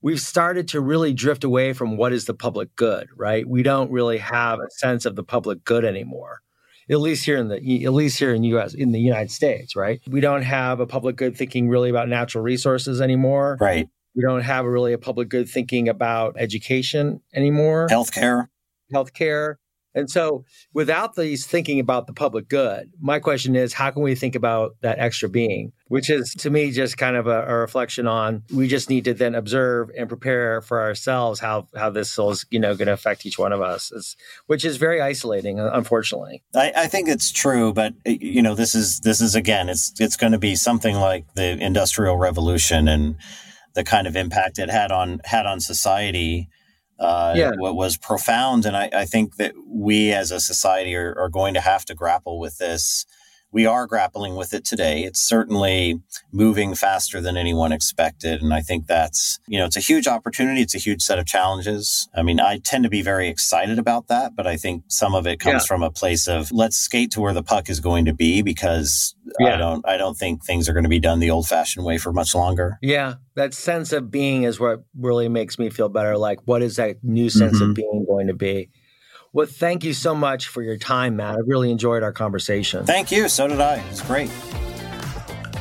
we've 0.00 0.20
started 0.20 0.68
to 0.68 0.80
really 0.80 1.12
drift 1.12 1.44
away 1.44 1.72
from 1.72 1.96
what 1.96 2.12
is 2.12 2.26
the 2.26 2.34
public 2.34 2.74
good, 2.76 3.08
right? 3.16 3.46
We 3.48 3.62
don't 3.62 3.90
really 3.90 4.18
have 4.18 4.58
a 4.58 4.70
sense 4.70 5.04
of 5.04 5.16
the 5.16 5.24
public 5.24 5.64
good 5.64 5.84
anymore. 5.84 6.40
At 6.88 7.00
least 7.00 7.24
here 7.24 7.36
in 7.36 7.48
the 7.48 7.84
at 7.84 7.92
least 7.92 8.18
here 8.18 8.32
in 8.32 8.44
US 8.44 8.74
in 8.74 8.92
the 8.92 9.00
United 9.00 9.30
States, 9.30 9.74
right? 9.74 10.00
We 10.08 10.20
don't 10.20 10.42
have 10.42 10.80
a 10.80 10.86
public 10.86 11.16
good 11.16 11.36
thinking 11.36 11.68
really 11.68 11.90
about 11.90 12.08
natural 12.08 12.44
resources 12.44 13.00
anymore. 13.00 13.56
Right. 13.60 13.88
We 14.14 14.22
don't 14.22 14.42
have 14.42 14.64
really 14.64 14.92
a 14.92 14.98
public 14.98 15.28
good 15.28 15.48
thinking 15.48 15.88
about 15.88 16.36
education 16.38 17.20
anymore. 17.34 17.88
Healthcare. 17.90 18.46
Healthcare. 18.92 19.56
And 19.96 20.10
so, 20.10 20.44
without 20.74 21.14
these 21.14 21.46
thinking 21.46 21.80
about 21.80 22.06
the 22.06 22.12
public 22.12 22.48
good, 22.48 22.92
my 23.00 23.18
question 23.18 23.56
is 23.56 23.72
how 23.72 23.90
can 23.90 24.02
we 24.02 24.14
think 24.14 24.34
about 24.34 24.76
that 24.82 24.98
extra 24.98 25.26
being, 25.26 25.72
which 25.88 26.10
is 26.10 26.34
to 26.38 26.50
me 26.50 26.70
just 26.70 26.98
kind 26.98 27.16
of 27.16 27.26
a, 27.26 27.46
a 27.46 27.54
reflection 27.54 28.06
on 28.06 28.42
we 28.52 28.68
just 28.68 28.90
need 28.90 29.04
to 29.04 29.14
then 29.14 29.34
observe 29.34 29.90
and 29.96 30.06
prepare 30.08 30.60
for 30.60 30.82
ourselves 30.82 31.40
how 31.40 31.66
how 31.74 31.88
this 31.88 32.18
is 32.18 32.44
you 32.50 32.60
know 32.60 32.76
going 32.76 32.86
to 32.86 32.92
affect 32.92 33.24
each 33.24 33.38
one 33.38 33.52
of 33.52 33.62
us, 33.62 33.90
it's, 33.90 34.16
which 34.46 34.66
is 34.66 34.76
very 34.76 35.00
isolating, 35.00 35.58
unfortunately. 35.58 36.42
I, 36.54 36.72
I 36.76 36.86
think 36.88 37.08
it's 37.08 37.32
true, 37.32 37.72
but 37.72 37.94
you 38.04 38.42
know 38.42 38.54
this 38.54 38.74
is 38.74 39.00
this 39.00 39.22
is 39.22 39.34
again 39.34 39.70
it's 39.70 39.98
it's 39.98 40.16
going 40.16 40.32
to 40.32 40.38
be 40.38 40.56
something 40.56 40.96
like 40.96 41.24
the 41.34 41.58
industrial 41.58 42.18
revolution 42.18 42.86
and 42.86 43.16
the 43.74 43.84
kind 43.84 44.06
of 44.06 44.14
impact 44.14 44.58
it 44.58 44.68
had 44.68 44.92
on 44.92 45.22
had 45.24 45.46
on 45.46 45.60
society 45.60 46.50
uh, 46.98 47.34
yeah. 47.36 47.52
what 47.56 47.76
was 47.76 47.96
profound. 47.96 48.64
And 48.64 48.76
I, 48.76 48.88
I, 48.92 49.04
think 49.04 49.36
that 49.36 49.54
we 49.66 50.12
as 50.12 50.30
a 50.30 50.40
society 50.40 50.96
are, 50.96 51.14
are, 51.18 51.28
going 51.28 51.54
to 51.54 51.60
have 51.60 51.84
to 51.86 51.94
grapple 51.94 52.38
with 52.38 52.56
this. 52.58 53.04
We 53.56 53.64
are 53.64 53.86
grappling 53.86 54.36
with 54.36 54.52
it 54.52 54.66
today. 54.66 55.04
It's 55.04 55.22
certainly 55.22 56.02
moving 56.30 56.74
faster 56.74 57.22
than 57.22 57.38
anyone 57.38 57.72
expected. 57.72 58.42
And 58.42 58.52
I 58.52 58.60
think 58.60 58.86
that's, 58.86 59.40
you 59.48 59.58
know, 59.58 59.64
it's 59.64 59.78
a 59.78 59.80
huge 59.80 60.06
opportunity. 60.06 60.60
It's 60.60 60.74
a 60.74 60.78
huge 60.78 61.00
set 61.00 61.18
of 61.18 61.24
challenges. 61.24 62.06
I 62.14 62.20
mean, 62.20 62.38
I 62.38 62.58
tend 62.58 62.84
to 62.84 62.90
be 62.90 63.00
very 63.00 63.28
excited 63.28 63.78
about 63.78 64.08
that, 64.08 64.36
but 64.36 64.46
I 64.46 64.58
think 64.58 64.84
some 64.88 65.14
of 65.14 65.26
it 65.26 65.40
comes 65.40 65.62
yeah. 65.62 65.66
from 65.68 65.82
a 65.82 65.90
place 65.90 66.28
of 66.28 66.52
let's 66.52 66.76
skate 66.76 67.12
to 67.12 67.22
where 67.22 67.32
the 67.32 67.42
puck 67.42 67.70
is 67.70 67.80
going 67.80 68.04
to 68.04 68.12
be 68.12 68.42
because 68.42 69.14
yeah. 69.40 69.54
I 69.54 69.56
don't, 69.56 69.88
I 69.88 69.96
don't 69.96 70.18
think 70.18 70.44
things 70.44 70.68
are 70.68 70.74
going 70.74 70.84
to 70.84 70.90
be 70.90 71.00
done 71.00 71.20
the 71.20 71.30
old 71.30 71.48
fashioned 71.48 71.86
way 71.86 71.96
for 71.96 72.12
much 72.12 72.34
longer. 72.34 72.76
Yeah 72.82 73.14
that 73.36 73.52
sense 73.52 73.92
of 73.92 74.10
being 74.10 74.42
is 74.42 74.58
what 74.58 74.82
really 74.98 75.28
makes 75.28 75.58
me 75.58 75.68
feel 75.70 75.90
better. 75.90 76.16
Like, 76.16 76.40
what 76.46 76.62
is 76.62 76.76
that 76.76 76.96
new 77.04 77.28
sense 77.30 77.60
mm-hmm. 77.60 77.70
of 77.70 77.76
being 77.76 78.06
going 78.08 78.26
to 78.26 78.34
be? 78.34 78.70
Well, 79.32 79.46
thank 79.46 79.84
you 79.84 79.92
so 79.92 80.14
much 80.14 80.48
for 80.48 80.62
your 80.62 80.76
time, 80.76 81.16
Matt. 81.16 81.36
I 81.36 81.38
really 81.46 81.70
enjoyed 81.70 82.02
our 82.02 82.12
conversation. 82.12 82.86
Thank 82.86 83.10
you. 83.10 83.28
So 83.28 83.48
did 83.48 83.60
I. 83.60 83.76
It's 83.90 84.02
great. 84.02 84.30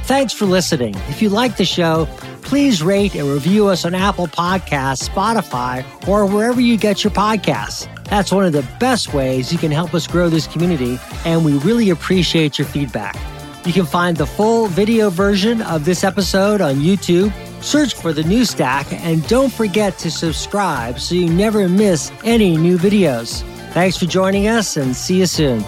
Thanks 0.06 0.34
for 0.34 0.46
listening. 0.46 0.96
If 1.10 1.22
you 1.22 1.30
like 1.30 1.58
the 1.58 1.66
show, 1.66 2.08
please 2.42 2.84
rate 2.84 3.16
and 3.16 3.28
review 3.28 3.68
us 3.68 3.86
on 3.86 3.96
Apple 3.96 4.28
Podcasts, 4.28 5.10
Spotify, 5.10 5.84
or 6.08 6.26
wherever 6.26 6.62
you 6.62 6.78
get 6.78 7.04
your 7.04 7.12
podcasts. 7.12 7.92
That's 8.06 8.32
one 8.32 8.46
of 8.46 8.54
the 8.54 8.66
best 8.80 9.14
ways 9.14 9.52
you 9.52 9.58
can 9.58 9.72
help 9.72 9.96
us 9.96 10.06
grow 10.06 10.30
this 10.30 10.46
community, 10.46 11.00
and 11.26 11.44
we 11.44 11.58
really 11.60 11.90
appreciate 11.90 12.60
your 12.60 12.68
feedback. 12.68 13.18
You 13.66 13.74
can 13.74 13.86
find 13.86 14.16
the 14.16 14.28
full 14.28 14.68
video 14.68 15.10
version 15.10 15.64
of 15.64 15.86
this 15.86 16.04
episode 16.04 16.62
on 16.62 16.76
YouTube 16.76 17.34
Search 17.66 17.96
for 17.96 18.14
the 18.14 18.22
new 18.22 18.46
stack 18.46 18.86
and 18.94 19.28
don't 19.28 19.52
forget 19.52 19.98
to 19.98 20.12
subscribe 20.12 21.00
so 21.00 21.16
you 21.16 21.28
never 21.28 21.68
miss 21.68 22.12
any 22.24 22.56
new 22.56 22.78
videos. 22.78 23.44
Thanks 23.76 23.98
for 23.98 24.06
joining 24.06 24.48
us 24.48 24.78
and 24.78 24.96
see 24.96 25.18
you 25.18 25.26
soon. 25.26 25.62